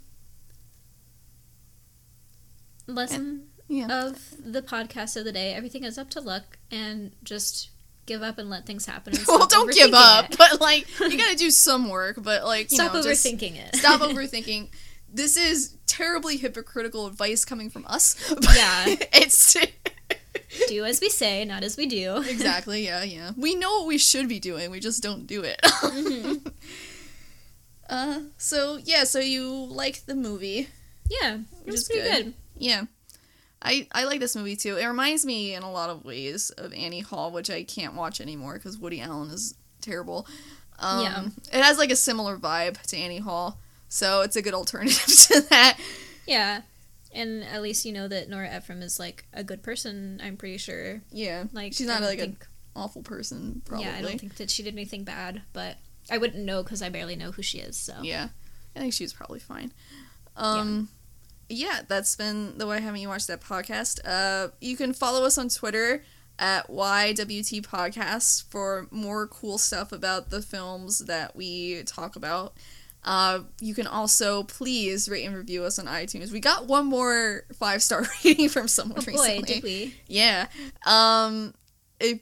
[2.88, 4.06] lesson Yeah.
[4.06, 7.70] of the podcast of the day: everything is up to luck, and just
[8.06, 9.14] give up and let things happen.
[9.28, 10.38] Well, don't give up, it.
[10.38, 12.18] but like you gotta do some work.
[12.22, 13.76] But like you Stop know, overthinking it.
[13.78, 14.70] stop overthinking.
[15.12, 18.16] This is terribly hypocritical advice coming from us.
[18.56, 18.86] Yeah.
[19.14, 19.56] it's
[20.68, 22.18] do as we say, not as we do.
[22.28, 23.32] exactly yeah, yeah.
[23.38, 24.72] We know what we should be doing.
[24.72, 25.60] We just don't do it.
[25.64, 26.52] Mhm.
[27.90, 30.70] uh, so yeah, so you like the movie?
[31.10, 32.24] Yeah, it Which was is pretty good.
[32.26, 32.34] good.
[32.58, 32.84] Yeah.
[33.62, 34.76] I, I like this movie too.
[34.78, 38.20] It reminds me in a lot of ways of Annie Hall, which I can't watch
[38.20, 40.28] anymore because Woody Allen is terrible.
[40.80, 41.26] Um, Yeah.
[41.60, 45.42] It has like a similar vibe to Annie Hall, so it's a good alternative to
[45.50, 45.78] that.
[46.28, 46.62] Yeah,
[47.14, 50.20] and at least you know that Nora Ephron is like a good person.
[50.24, 51.02] I'm pretty sure.
[51.12, 53.86] Yeah, Like she's not like think, an awful person, probably.
[53.86, 55.78] Yeah, I don't think that she did anything bad, but
[56.10, 57.78] I wouldn't know because I barely know who she is.
[57.78, 58.30] So Yeah.
[58.76, 59.72] I think she's probably fine.
[60.36, 60.90] Um
[61.50, 61.82] yeah.
[61.88, 64.00] that's been the way I haven't you watched that podcast.
[64.04, 66.04] Uh you can follow us on Twitter
[66.40, 72.54] at YWT Podcast for more cool stuff about the films that we talk about.
[73.06, 76.32] Uh, you can also please rate and review us on iTunes.
[76.32, 79.42] We got one more five star rating from someone Oh boy, recently.
[79.54, 79.96] did we?
[80.08, 80.48] Yeah.
[80.86, 81.54] Um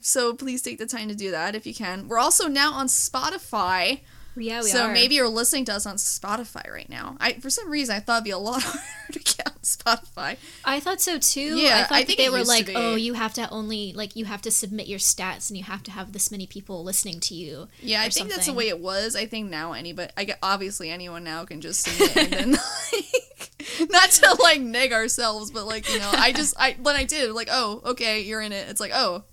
[0.00, 2.06] so please take the time to do that if you can.
[2.08, 4.00] We're also now on Spotify.
[4.36, 4.92] Yeah, we so are.
[4.92, 7.16] maybe you're listening to us on Spotify right now.
[7.20, 10.36] I for some reason I thought it'd be a lot harder to get on Spotify.
[10.64, 11.56] I thought so too.
[11.58, 14.24] Yeah, I thought I think they were like, oh, you have to only like you
[14.24, 17.34] have to submit your stats and you have to have this many people listening to
[17.34, 17.68] you.
[17.80, 19.14] Yeah, I think that's the way it was.
[19.16, 22.50] I think now anybody, I get obviously anyone now can just submit and then
[22.92, 27.04] like, not to like neg ourselves, but like you know, I just I when I
[27.04, 28.68] did like, oh, okay, you're in it.
[28.68, 29.24] It's like, oh,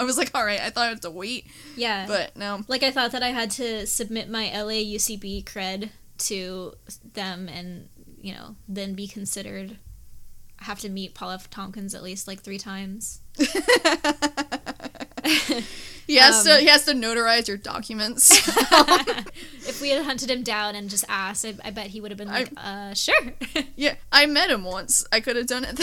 [0.00, 1.46] I was like, all right, I thought I had to wait,
[1.76, 2.06] Yeah.
[2.06, 2.62] but no.
[2.68, 6.72] like I thought that I had to submit my LA UCB cred to
[7.12, 7.88] them and
[8.20, 9.76] you know then be considered.
[10.58, 11.48] I have to meet Paul F.
[11.50, 13.20] Tompkins at least like three times.
[16.06, 18.30] he has to Um, he has to notarize your documents.
[19.68, 22.18] if we had hunted him down and just asked, I, I bet he would have
[22.18, 23.14] been like, uh, sure.
[23.76, 25.04] yeah, I met him once.
[25.12, 25.80] I could have done it.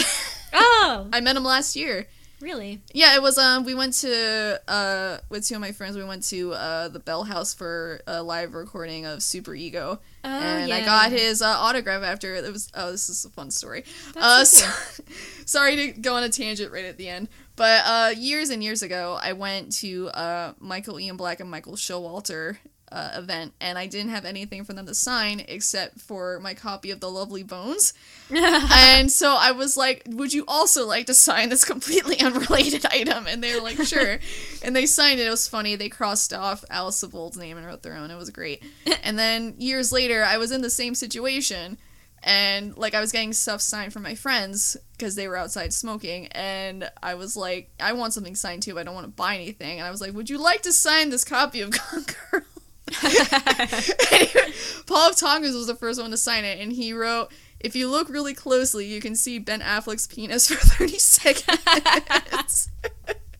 [0.52, 2.06] oh, I met him last year.
[2.40, 2.80] Really?
[2.92, 6.22] Yeah, it was um we went to uh with two of my friends we went
[6.28, 10.00] to uh the Bell House for a live recording of Super Ego.
[10.24, 13.50] Oh, and I got his uh, autograph after it was oh this is a fun
[13.50, 13.84] story.
[14.14, 15.02] That's uh so so-
[15.46, 17.28] sorry to go on a tangent right at the end.
[17.56, 21.74] But uh years and years ago I went to uh Michael Ian Black and Michael
[21.74, 22.58] Showalter
[22.90, 26.90] uh, event and I didn't have anything for them to sign except for my copy
[26.90, 27.94] of The Lovely Bones.
[28.30, 33.26] and so I was like, "Would you also like to sign this completely unrelated item?"
[33.26, 34.18] And they were like, "Sure."
[34.62, 35.26] and they signed it.
[35.26, 35.76] It was funny.
[35.76, 38.10] They crossed off Alice Sebold's name and wrote their own.
[38.10, 38.62] It was great.
[39.02, 41.78] and then years later, I was in the same situation,
[42.22, 46.26] and like I was getting stuff signed from my friends because they were outside smoking,
[46.28, 48.74] and I was like, "I want something signed too.
[48.74, 50.72] But I don't want to buy anything." And I was like, "Would you like to
[50.72, 52.42] sign this copy of Gone Girl?"
[54.10, 54.52] Anyway,
[54.86, 55.12] Paul.
[55.12, 58.34] Tompkins was the first one to sign it, and he wrote, "If you look really
[58.34, 62.70] closely, you can see Ben Affleck's penis for thirty seconds."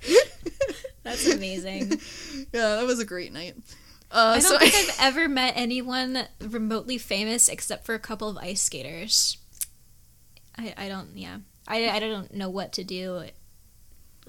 [1.03, 2.01] That's amazing.
[2.53, 3.57] yeah, that was a great night.
[4.11, 8.29] Uh, I don't so think I've ever met anyone remotely famous except for a couple
[8.29, 9.39] of ice skaters.
[10.57, 11.39] I, I don't, yeah.
[11.67, 13.25] I, I don't know what to do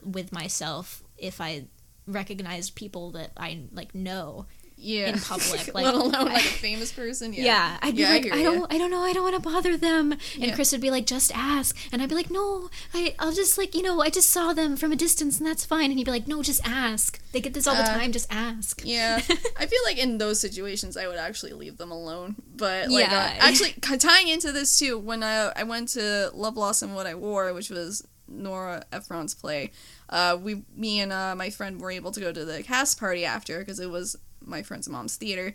[0.04, 1.66] with myself if I
[2.08, 4.46] recognize people that I like know
[4.82, 5.74] yeah, in public.
[5.74, 7.34] Like, let alone like a famous person.
[7.34, 9.24] Yeah, Yeah, I'd be Yeah, I like, hear I, don't, I don't know, I don't
[9.24, 10.14] want to bother them.
[10.14, 10.56] And Yeah.
[10.56, 11.76] Chris would be like, just ask.
[11.92, 14.78] And I'd be like, no, I, I'll just like, you know, I just saw them
[14.78, 15.90] from a distance and that's fine.
[15.92, 17.20] And he'd be like, no, just ask.
[17.32, 18.12] They get this all the Uh, time.
[18.12, 18.82] Just ask.
[18.86, 19.18] Yeah,
[19.58, 22.36] I feel like in those situations I would actually leave them alone.
[22.56, 23.18] But like, Yeah.
[23.42, 27.16] uh, actually tying into this too, when I I went to Love and What I
[27.16, 29.72] Wore, which was Nora Ephron's play,
[30.10, 33.26] uh, we me and uh, my friend were able to go to the cast party
[33.26, 35.54] after because it was my friend's mom's theater,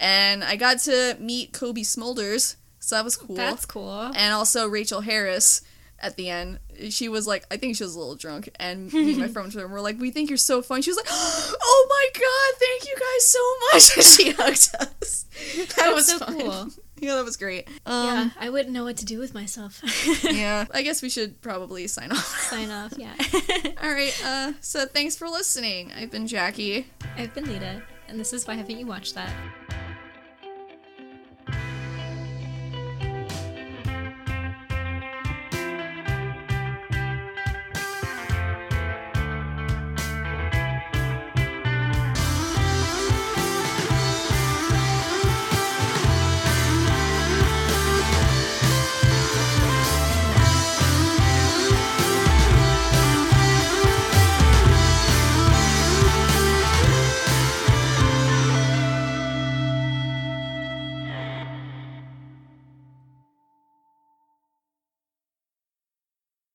[0.00, 3.36] and I got to meet Cobie Smulders, so that was cool.
[3.36, 4.12] That's cool.
[4.14, 5.62] and also Rachel Harris
[5.98, 6.58] at the end.
[6.90, 9.52] She was like, I think she was a little drunk, and me and my friend
[9.54, 12.94] were like, "We think you're so fun." She was like, "Oh my god, thank you
[12.94, 13.38] guys so
[13.72, 15.24] much!" She hugged us.
[15.56, 16.38] That That's was so fun.
[16.40, 16.68] cool.
[16.98, 17.68] Yeah, that was great.
[17.86, 19.82] yeah, Um, I wouldn't know what to do with myself.
[20.24, 20.64] yeah.
[20.72, 22.24] I guess we should probably sign off.
[22.48, 23.12] Sign off, yeah.
[23.82, 24.18] All right.
[24.24, 25.92] Uh, so thanks for listening.
[25.94, 26.86] I've been Jackie.
[27.18, 29.32] I've been Lita, and this is Why Haven't You Watched That?